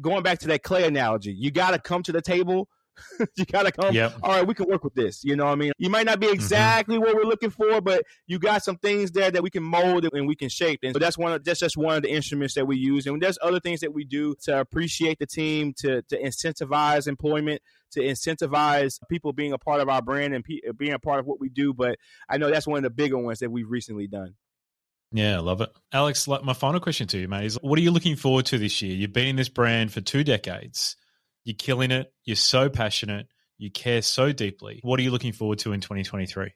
going 0.00 0.22
back 0.22 0.38
to 0.40 0.48
that 0.48 0.62
clay 0.62 0.86
analogy. 0.86 1.32
You 1.32 1.50
gotta 1.50 1.78
come 1.78 2.02
to 2.04 2.12
the 2.12 2.22
table 2.22 2.68
you 3.36 3.44
gotta 3.44 3.72
come. 3.72 3.94
Yep. 3.94 4.16
All 4.22 4.30
right, 4.30 4.46
we 4.46 4.54
can 4.54 4.68
work 4.68 4.84
with 4.84 4.94
this. 4.94 5.24
You 5.24 5.36
know 5.36 5.44
what 5.44 5.52
I 5.52 5.56
mean? 5.56 5.72
You 5.78 5.90
might 5.90 6.06
not 6.06 6.20
be 6.20 6.26
mm-hmm. 6.26 6.34
exactly 6.34 6.96
mm-hmm. 6.96 7.04
what 7.04 7.16
we're 7.16 7.24
looking 7.24 7.50
for, 7.50 7.80
but 7.80 8.04
you 8.26 8.38
got 8.38 8.62
some 8.62 8.76
things 8.76 9.12
there 9.12 9.30
that 9.30 9.42
we 9.42 9.50
can 9.50 9.62
mold 9.62 10.06
and 10.12 10.26
we 10.26 10.36
can 10.36 10.48
shape. 10.48 10.80
And 10.82 10.92
so 10.92 10.98
that's 10.98 11.18
one 11.18 11.32
of 11.32 11.44
that's 11.44 11.60
just 11.60 11.76
one 11.76 11.96
of 11.96 12.02
the 12.02 12.10
instruments 12.10 12.54
that 12.54 12.66
we 12.66 12.76
use. 12.76 13.06
And 13.06 13.20
there's 13.20 13.38
other 13.42 13.60
things 13.60 13.80
that 13.80 13.92
we 13.92 14.04
do 14.04 14.34
to 14.44 14.60
appreciate 14.60 15.18
the 15.18 15.26
team, 15.26 15.74
to 15.78 16.02
to 16.02 16.22
incentivize 16.22 17.06
employment, 17.06 17.62
to 17.92 18.00
incentivize 18.00 18.98
people 19.08 19.32
being 19.32 19.52
a 19.52 19.58
part 19.58 19.80
of 19.80 19.88
our 19.88 20.02
brand 20.02 20.34
and 20.34 20.44
pe- 20.44 20.60
being 20.76 20.92
a 20.92 20.98
part 20.98 21.20
of 21.20 21.26
what 21.26 21.40
we 21.40 21.48
do. 21.48 21.72
But 21.72 21.98
I 22.28 22.38
know 22.38 22.50
that's 22.50 22.66
one 22.66 22.78
of 22.78 22.82
the 22.84 22.90
bigger 22.90 23.18
ones 23.18 23.40
that 23.40 23.50
we've 23.50 23.68
recently 23.68 24.06
done. 24.06 24.34
Yeah, 25.14 25.38
love 25.38 25.60
it. 25.60 25.70
Alex, 25.92 26.26
my 26.26 26.54
final 26.54 26.80
question 26.80 27.06
to 27.08 27.18
you, 27.18 27.28
mate, 27.28 27.44
is 27.44 27.58
what 27.62 27.78
are 27.78 27.82
you 27.82 27.92
looking 27.92 28.16
forward 28.16 28.46
to 28.46 28.58
this 28.58 28.82
year? 28.82 28.96
You've 28.96 29.12
been 29.12 29.28
in 29.28 29.36
this 29.36 29.48
brand 29.48 29.92
for 29.92 30.00
two 30.00 30.24
decades. 30.24 30.96
You're 31.44 31.56
killing 31.56 31.90
it. 31.90 32.12
You're 32.24 32.36
so 32.36 32.68
passionate. 32.68 33.28
You 33.58 33.70
care 33.70 34.02
so 34.02 34.32
deeply. 34.32 34.80
What 34.82 34.98
are 34.98 35.02
you 35.02 35.10
looking 35.10 35.32
forward 35.32 35.58
to 35.60 35.72
in 35.72 35.80
2023? 35.80 36.52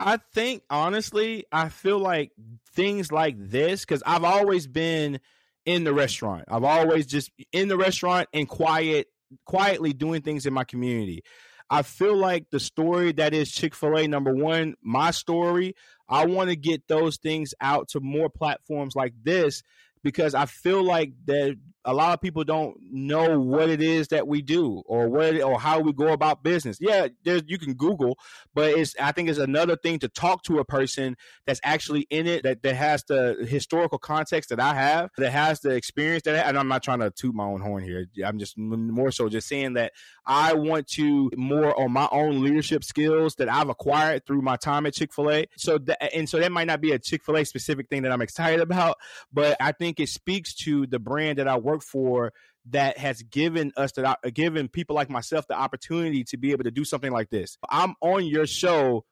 I 0.00 0.18
think 0.34 0.62
honestly, 0.68 1.44
I 1.52 1.68
feel 1.68 1.98
like 1.98 2.32
things 2.74 3.12
like 3.12 3.36
this 3.38 3.82
because 3.82 4.02
I've 4.04 4.24
always 4.24 4.66
been 4.66 5.20
in 5.64 5.84
the 5.84 5.94
restaurant. 5.94 6.44
I've 6.48 6.64
always 6.64 7.06
just 7.06 7.30
in 7.52 7.68
the 7.68 7.76
restaurant 7.76 8.28
and 8.32 8.48
quiet, 8.48 9.06
quietly 9.46 9.92
doing 9.92 10.22
things 10.22 10.46
in 10.46 10.52
my 10.52 10.64
community. 10.64 11.22
I 11.70 11.82
feel 11.82 12.16
like 12.16 12.50
the 12.50 12.60
story 12.60 13.12
that 13.12 13.32
is 13.34 13.50
Chick 13.50 13.74
fil 13.74 13.96
A, 13.96 14.06
number 14.06 14.34
one, 14.34 14.74
my 14.82 15.10
story, 15.10 15.74
I 16.08 16.26
want 16.26 16.50
to 16.50 16.56
get 16.56 16.86
those 16.88 17.16
things 17.16 17.54
out 17.60 17.88
to 17.90 18.00
more 18.00 18.28
platforms 18.28 18.94
like 18.94 19.14
this 19.22 19.62
because 20.02 20.34
I 20.34 20.46
feel 20.46 20.82
like 20.82 21.12
that 21.24 21.56
a 21.84 21.92
lot 21.92 22.14
of 22.14 22.20
people 22.20 22.44
don't 22.44 22.76
know 22.90 23.38
what 23.38 23.68
it 23.68 23.82
is 23.82 24.08
that 24.08 24.26
we 24.26 24.42
do 24.42 24.82
or 24.86 25.08
what 25.08 25.40
or 25.42 25.58
how 25.58 25.80
we 25.80 25.92
go 25.92 26.12
about 26.12 26.42
business. 26.42 26.78
Yeah, 26.80 27.08
there's 27.24 27.42
you 27.46 27.58
can 27.58 27.74
Google, 27.74 28.18
but 28.54 28.72
it's 28.72 28.94
I 28.98 29.12
think 29.12 29.28
it's 29.28 29.38
another 29.38 29.76
thing 29.76 29.98
to 30.00 30.08
talk 30.08 30.42
to 30.44 30.58
a 30.58 30.64
person 30.64 31.16
that's 31.46 31.60
actually 31.62 32.06
in 32.10 32.26
it 32.26 32.42
that, 32.44 32.62
that 32.62 32.76
has 32.76 33.04
the 33.04 33.46
historical 33.48 33.98
context 33.98 34.50
that 34.50 34.60
I 34.60 34.74
have, 34.74 35.10
that 35.18 35.30
has 35.30 35.60
the 35.60 35.70
experience 35.70 36.22
that 36.24 36.34
I, 36.44 36.48
and 36.48 36.58
I'm 36.58 36.68
not 36.68 36.82
trying 36.82 37.00
to 37.00 37.10
toot 37.10 37.34
my 37.34 37.44
own 37.44 37.60
horn 37.60 37.84
here. 37.84 38.06
I'm 38.24 38.38
just 38.38 38.56
more 38.56 39.10
so 39.10 39.28
just 39.28 39.48
saying 39.48 39.74
that 39.74 39.92
I 40.26 40.54
want 40.54 40.86
to 40.88 41.30
more 41.36 41.78
on 41.78 41.92
my 41.92 42.08
own 42.10 42.42
leadership 42.42 42.84
skills 42.84 43.34
that 43.36 43.48
I've 43.48 43.68
acquired 43.68 44.26
through 44.26 44.42
my 44.42 44.56
time 44.56 44.86
at 44.86 44.94
Chick-fil-A. 44.94 45.46
So 45.56 45.78
that, 45.78 46.14
and 46.14 46.28
so 46.28 46.38
that 46.38 46.50
might 46.50 46.66
not 46.66 46.80
be 46.80 46.92
a 46.92 46.98
Chick-fil-A 46.98 47.44
specific 47.44 47.88
thing 47.88 48.02
that 48.02 48.12
I'm 48.12 48.22
excited 48.22 48.60
about, 48.60 48.96
but 49.32 49.56
I 49.60 49.72
think 49.72 50.00
it 50.00 50.08
speaks 50.08 50.54
to 50.56 50.86
the 50.86 50.98
brand 50.98 51.38
that 51.38 51.48
I 51.48 51.56
work 51.56 51.73
work 51.74 51.82
for 51.82 52.32
that 52.70 52.96
has 52.98 53.22
given 53.22 53.72
us 53.76 53.92
that 53.92 54.18
uh, 54.24 54.30
given 54.32 54.68
people 54.68 54.96
like 54.96 55.10
myself 55.10 55.46
the 55.46 55.54
opportunity 55.54 56.24
to 56.24 56.36
be 56.36 56.52
able 56.52 56.64
to 56.64 56.70
do 56.70 56.84
something 56.84 57.12
like 57.12 57.30
this. 57.30 57.58
I'm 57.68 57.94
on 58.00 58.24
your 58.24 58.46
show 58.46 59.04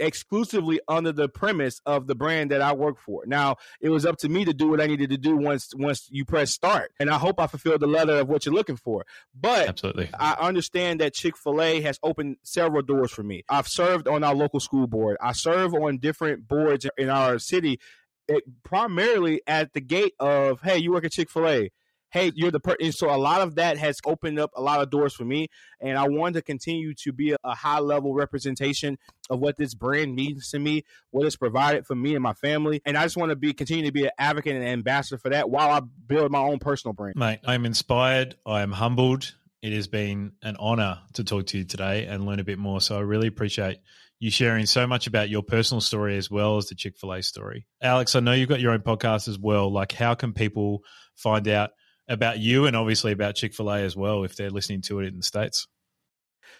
exclusively 0.00 0.78
under 0.86 1.10
the 1.10 1.28
premise 1.28 1.80
of 1.84 2.06
the 2.06 2.14
brand 2.14 2.52
that 2.52 2.62
I 2.62 2.72
work 2.72 2.98
for. 3.00 3.24
Now, 3.26 3.56
it 3.80 3.88
was 3.88 4.06
up 4.06 4.16
to 4.18 4.28
me 4.28 4.44
to 4.44 4.54
do 4.54 4.68
what 4.68 4.80
I 4.80 4.86
needed 4.86 5.10
to 5.10 5.18
do 5.18 5.36
once 5.36 5.72
once 5.74 6.06
you 6.10 6.24
press 6.24 6.52
start. 6.52 6.92
And 7.00 7.10
I 7.10 7.18
hope 7.18 7.40
I 7.40 7.46
fulfilled 7.46 7.80
the 7.80 7.88
letter 7.88 8.18
of 8.18 8.28
what 8.28 8.44
you're 8.44 8.54
looking 8.54 8.76
for. 8.76 9.04
But 9.34 9.68
Absolutely. 9.68 10.10
I 10.18 10.34
understand 10.34 11.00
that 11.00 11.14
Chick-fil-A 11.14 11.80
has 11.80 11.98
opened 12.02 12.36
several 12.42 12.82
doors 12.82 13.10
for 13.10 13.22
me. 13.22 13.44
I've 13.48 13.68
served 13.68 14.06
on 14.06 14.22
our 14.22 14.34
local 14.34 14.60
school 14.60 14.86
board. 14.86 15.16
I 15.20 15.32
serve 15.32 15.74
on 15.74 15.98
different 15.98 16.46
boards 16.46 16.86
in 16.96 17.08
our 17.08 17.38
city 17.38 17.80
it, 18.28 18.44
primarily 18.62 19.40
at 19.46 19.72
the 19.72 19.80
gate 19.80 20.12
of, 20.20 20.60
hey, 20.60 20.78
you 20.78 20.92
work 20.92 21.04
at 21.04 21.12
Chick-fil-A 21.12 21.70
hey, 22.10 22.32
you're 22.34 22.50
the 22.50 22.60
person. 22.60 22.92
So 22.92 23.14
a 23.14 23.16
lot 23.16 23.40
of 23.40 23.56
that 23.56 23.78
has 23.78 23.98
opened 24.04 24.38
up 24.38 24.50
a 24.54 24.62
lot 24.62 24.80
of 24.80 24.90
doors 24.90 25.14
for 25.14 25.24
me, 25.24 25.48
and 25.80 25.98
I 25.98 26.08
want 26.08 26.34
to 26.34 26.42
continue 26.42 26.94
to 26.94 27.12
be 27.12 27.32
a, 27.32 27.36
a 27.44 27.54
high 27.54 27.80
level 27.80 28.14
representation 28.14 28.98
of 29.30 29.40
what 29.40 29.56
this 29.56 29.74
brand 29.74 30.14
means 30.14 30.50
to 30.50 30.58
me, 30.58 30.84
what 31.10 31.26
it's 31.26 31.36
provided 31.36 31.86
for 31.86 31.94
me 31.94 32.14
and 32.14 32.22
my 32.22 32.34
family, 32.34 32.80
and 32.84 32.96
I 32.96 33.04
just 33.04 33.16
want 33.16 33.30
to 33.30 33.36
be 33.36 33.52
continue 33.52 33.84
to 33.86 33.92
be 33.92 34.04
an 34.04 34.10
advocate 34.18 34.56
and 34.56 34.64
ambassador 34.64 35.18
for 35.18 35.30
that 35.30 35.50
while 35.50 35.70
I 35.70 35.80
build 35.80 36.30
my 36.30 36.40
own 36.40 36.58
personal 36.58 36.92
brand. 36.92 37.16
Mate, 37.16 37.40
I'm 37.44 37.66
inspired. 37.66 38.36
I 38.46 38.62
am 38.62 38.72
humbled. 38.72 39.34
It 39.60 39.72
has 39.72 39.88
been 39.88 40.32
an 40.42 40.56
honor 40.60 41.00
to 41.14 41.24
talk 41.24 41.46
to 41.46 41.58
you 41.58 41.64
today 41.64 42.06
and 42.06 42.24
learn 42.24 42.38
a 42.38 42.44
bit 42.44 42.58
more. 42.58 42.80
So 42.80 42.96
I 42.96 43.00
really 43.00 43.26
appreciate 43.26 43.78
you 44.20 44.30
sharing 44.30 44.66
so 44.66 44.86
much 44.86 45.06
about 45.06 45.28
your 45.28 45.42
personal 45.42 45.80
story 45.80 46.16
as 46.16 46.30
well 46.30 46.56
as 46.56 46.66
the 46.66 46.74
Chick 46.74 46.96
fil 46.96 47.12
A 47.12 47.22
story. 47.22 47.66
Alex, 47.80 48.14
I 48.14 48.20
know 48.20 48.32
you've 48.32 48.48
got 48.48 48.60
your 48.60 48.72
own 48.72 48.80
podcast 48.80 49.28
as 49.28 49.38
well. 49.38 49.70
Like, 49.72 49.92
how 49.92 50.14
can 50.14 50.32
people 50.32 50.82
find 51.16 51.46
out 51.48 51.70
about 52.08 52.38
you 52.38 52.66
and 52.66 52.76
obviously 52.76 53.12
about 53.12 53.34
Chick 53.34 53.54
fil 53.54 53.70
A 53.70 53.80
as 53.80 53.96
well 53.96 54.24
if 54.24 54.36
they're 54.36 54.50
listening 54.50 54.82
to 54.82 55.00
it 55.00 55.06
in 55.06 55.16
the 55.16 55.22
States? 55.22 55.66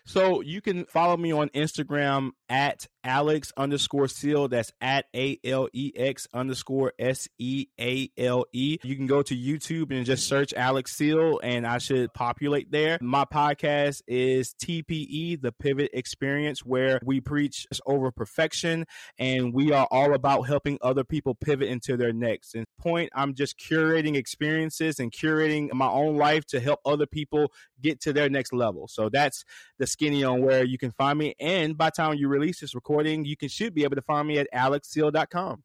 So 0.05 0.41
you 0.41 0.61
can 0.61 0.85
follow 0.87 1.17
me 1.17 1.33
on 1.33 1.49
Instagram 1.51 2.31
at 2.49 2.87
Alex 3.05 3.53
underscore 3.57 4.09
seal. 4.09 4.49
That's 4.49 4.73
at 4.81 5.07
A 5.15 5.39
L 5.45 5.69
E 5.73 5.93
X 5.97 6.27
underscore 6.35 6.93
S 6.99 7.29
E 7.39 7.67
A 7.81 8.11
L 8.19 8.45
E. 8.53 8.79
You 8.83 8.97
can 8.97 9.07
go 9.07 9.23
to 9.23 9.35
YouTube 9.35 9.91
and 9.91 10.05
just 10.05 10.29
search 10.29 10.53
Alex 10.55 10.95
Seale 10.97 11.41
and 11.43 11.67
I 11.67 11.79
should 11.79 12.13
populate 12.13 12.71
there. 12.71 12.99
My 13.01 13.25
podcast 13.25 14.03
is 14.07 14.55
TPE, 14.55 15.41
the 15.41 15.53
Pivot 15.53 15.91
Experience, 15.95 16.65
where 16.65 17.01
we 17.05 17.21
preach 17.21 17.67
over 17.87 18.11
perfection 18.11 18.85
and 19.19 19.53
we 19.55 19.73
are 19.73 19.89
all 19.91 20.15
about 20.15 20.43
helping 20.43 20.79
other 20.83 21.05
people 21.05 21.35
pivot 21.35 21.69
into 21.69 21.97
their 21.97 22.13
next. 22.13 22.55
And 22.55 22.67
point, 22.79 23.11
I'm 23.15 23.35
just 23.35 23.59
curating 23.59 24.17
experiences 24.17 25.01
and 25.01 25.13
curating 25.13 25.73
my 25.73 25.89
own 25.89 26.17
life 26.17 26.45
to 26.47 26.61
help 26.61 26.81
other 26.85 27.07
people 27.07 27.53
get 27.81 28.01
to 28.03 28.13
their 28.13 28.29
next 28.29 28.53
level. 28.53 28.89
So 28.89 29.09
that's 29.09 29.45
the 29.79 29.87
skinny 29.87 30.25
on 30.25 30.43
where 30.43 30.65
you 30.65 30.79
can 30.79 30.91
find 30.91 31.19
me. 31.19 31.35
And 31.41 31.77
by 31.77 31.87
the 31.87 31.93
time 31.93 32.15
you 32.15 32.29
release 32.29 32.61
this 32.61 32.75
recording, 32.75 33.25
you 33.25 33.37
can 33.37 33.49
should 33.49 33.75
be 33.75 33.85
able 33.85 33.97
to 33.97 34.03
find 34.03 34.27
me 34.27 34.39
at 34.39 34.49
alexseale.com. 34.55 35.63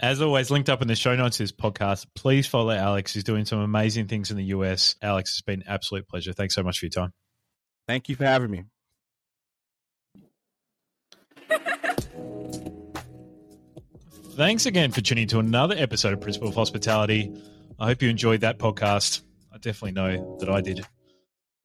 As 0.00 0.20
always, 0.20 0.50
linked 0.50 0.68
up 0.68 0.82
in 0.82 0.88
the 0.88 0.96
show 0.96 1.14
notes 1.14 1.38
of 1.38 1.44
this 1.44 1.52
podcast. 1.52 2.06
Please 2.14 2.46
follow 2.46 2.72
Alex. 2.72 3.14
He's 3.14 3.24
doing 3.24 3.44
some 3.44 3.60
amazing 3.60 4.08
things 4.08 4.30
in 4.30 4.36
the 4.36 4.44
US. 4.46 4.96
Alex, 5.00 5.30
it's 5.30 5.42
been 5.42 5.62
an 5.62 5.68
absolute 5.68 6.08
pleasure. 6.08 6.32
Thanks 6.32 6.54
so 6.54 6.62
much 6.62 6.80
for 6.80 6.86
your 6.86 6.90
time. 6.90 7.12
Thank 7.86 8.08
you 8.08 8.16
for 8.16 8.24
having 8.24 8.50
me. 8.50 8.64
Thanks 14.32 14.66
again 14.66 14.90
for 14.90 15.00
tuning 15.00 15.28
to 15.28 15.38
another 15.38 15.76
episode 15.78 16.12
of 16.12 16.20
Principle 16.20 16.48
of 16.48 16.56
Hospitality. 16.56 17.32
I 17.78 17.86
hope 17.86 18.02
you 18.02 18.08
enjoyed 18.08 18.40
that 18.40 18.58
podcast. 18.58 19.22
I 19.52 19.58
definitely 19.58 19.92
know 19.92 20.38
that 20.40 20.50
I 20.50 20.60
did. 20.60 20.84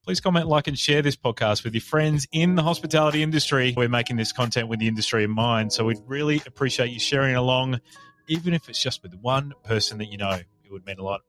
Please 0.10 0.22
comment, 0.22 0.48
like, 0.48 0.68
and 0.68 0.76
share 0.76 1.04
this 1.04 1.16
podcast 1.16 1.64
with 1.64 1.76
your 1.76 1.82
friends 1.82 2.28
in 2.32 2.56
the 2.56 2.64
hospitality 2.64 3.22
industry. 3.22 3.76
We're 3.78 3.90
making 3.90 4.16
this 4.16 4.32
content 4.32 4.68
with 4.68 4.80
the 4.80 4.88
industry 4.88 5.24
in 5.24 5.30
mind, 5.30 5.72
so 5.72 5.86
we'd 5.86 6.00
really 6.08 6.42
appreciate 6.48 6.90
you 6.90 7.00
sharing 7.00 7.36
along, 7.36 7.80
even 8.28 8.56
if 8.56 8.68
it's 8.70 8.82
just 8.82 9.04
with 9.04 9.14
one 9.22 9.54
person 9.64 10.00
that 10.00 10.08
you 10.08 10.18
know. 10.18 10.32
It 10.32 10.72
would 10.72 10.84
mean 10.84 10.98
a 10.98 11.04
lot. 11.04 11.22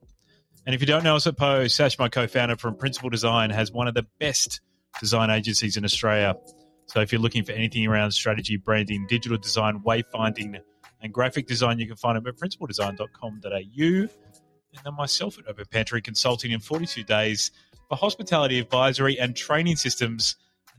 And 0.65 0.73
if 0.73 0.81
you 0.81 0.87
don't 0.87 1.03
know 1.03 1.15
us 1.15 1.27
at 1.27 1.69
Sash, 1.69 1.99
my 1.99 2.09
co 2.09 2.25
founder 2.25 2.55
from 2.55 2.75
Principle 2.75 3.11
Design, 3.11 3.51
has 3.51 3.71
one 3.71 3.87
of 3.87 3.93
the 3.93 4.07
best 4.19 4.61
design 4.99 5.29
agencies 5.29 5.77
in 5.77 5.85
Australia. 5.85 6.33
So 6.87 7.01
if 7.01 7.11
you're 7.11 7.21
looking 7.21 7.43
for 7.43 7.51
anything 7.51 7.85
around 7.85 8.13
strategy, 8.13 8.57
branding, 8.57 9.05
digital 9.07 9.37
design, 9.37 9.83
wayfinding, 9.85 10.59
and 11.03 11.13
graphic 11.13 11.45
design, 11.45 11.77
you 11.77 11.85
can 11.85 11.97
find 11.97 12.17
them 12.17 12.25
at 12.25 12.35
principledesign.com.au. 12.35 14.07
And 14.73 14.83
then 14.83 14.95
myself 14.95 15.37
at 15.37 15.47
Open 15.47 15.65
Pantry 15.69 16.01
Consulting 16.01 16.49
in 16.49 16.59
42 16.61 17.03
days 17.03 17.51
for 17.91 17.97
hospitality 17.97 18.57
advisory 18.57 19.19
and 19.19 19.35
training 19.35 19.75
systems. 19.75 20.37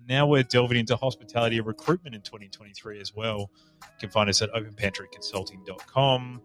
Now 0.09 0.27
we're 0.27 0.45
delving 0.45 0.79
into 0.79 0.97
hospitality 0.97 1.61
recruitment 1.61 2.15
in 2.15 2.23
2023 2.23 3.01
as 3.01 3.15
well. 3.15 3.51
You 3.83 3.89
can 4.01 4.09
find 4.09 4.31
us 4.31 4.41
at 4.41 4.51
openpantryconsulting.com. 4.53 6.41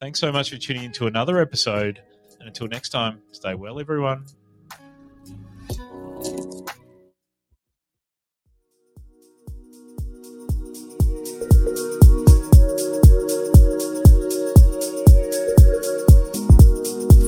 Thanks 0.00 0.20
so 0.20 0.30
much 0.30 0.50
for 0.50 0.56
tuning 0.56 0.84
in 0.84 0.92
to 0.92 1.08
another 1.08 1.40
episode. 1.40 2.00
And 2.38 2.46
until 2.46 2.68
next 2.68 2.90
time, 2.90 3.22
stay 3.32 3.54
well, 3.54 3.80
everyone. 3.80 4.26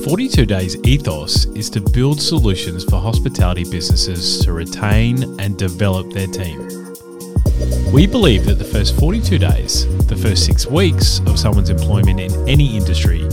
42 0.07 0.45
Days 0.45 0.77
ethos 0.85 1.47
is 1.47 1.69
to 1.69 1.81
build 1.81 2.21
solutions 2.21 2.85
for 2.85 2.97
hospitality 2.97 3.65
businesses 3.69 4.39
to 4.39 4.53
retain 4.53 5.37
and 5.37 5.57
develop 5.57 6.13
their 6.13 6.27
team. 6.27 6.65
We 7.91 8.07
believe 8.07 8.45
that 8.45 8.55
the 8.57 8.63
first 8.63 8.97
42 8.97 9.37
days, 9.37 9.85
the 10.07 10.15
first 10.15 10.45
six 10.45 10.65
weeks 10.65 11.19
of 11.27 11.37
someone's 11.37 11.69
employment 11.69 12.21
in 12.21 12.31
any 12.47 12.77
industry, 12.77 13.27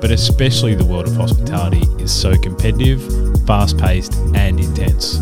but 0.00 0.12
especially 0.12 0.76
the 0.76 0.84
world 0.84 1.08
of 1.08 1.16
hospitality, 1.16 1.82
is 2.00 2.12
so 2.12 2.36
competitive, 2.36 3.02
fast 3.44 3.76
paced, 3.76 4.14
and 4.36 4.60
intense. 4.60 5.18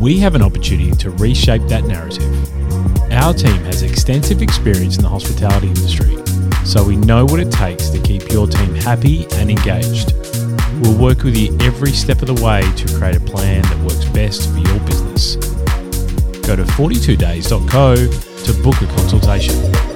We 0.00 0.18
have 0.18 0.34
an 0.34 0.42
opportunity 0.42 0.90
to 0.96 1.10
reshape 1.10 1.68
that 1.68 1.84
narrative. 1.84 2.32
Our 3.12 3.32
team 3.32 3.62
has 3.62 3.84
extensive 3.84 4.42
experience 4.42 4.96
in 4.96 5.04
the 5.04 5.08
hospitality 5.08 5.68
industry 5.68 6.16
so 6.64 6.84
we 6.84 6.96
know 6.96 7.24
what 7.24 7.40
it 7.40 7.50
takes 7.50 7.88
to 7.90 7.98
keep 8.00 8.30
your 8.30 8.46
team 8.46 8.74
happy 8.74 9.26
and 9.32 9.50
engaged. 9.50 10.12
We'll 10.80 10.98
work 10.98 11.22
with 11.24 11.36
you 11.36 11.56
every 11.60 11.92
step 11.92 12.22
of 12.22 12.28
the 12.34 12.42
way 12.42 12.62
to 12.62 12.98
create 12.98 13.16
a 13.16 13.20
plan 13.20 13.62
that 13.62 13.78
works 13.80 14.04
best 14.06 14.50
for 14.50 14.58
your 14.58 14.80
business. 14.80 15.36
Go 16.46 16.56
to 16.56 16.64
42days.co 16.64 17.94
to 17.96 18.62
book 18.62 18.82
a 18.82 18.86
consultation. 18.96 19.89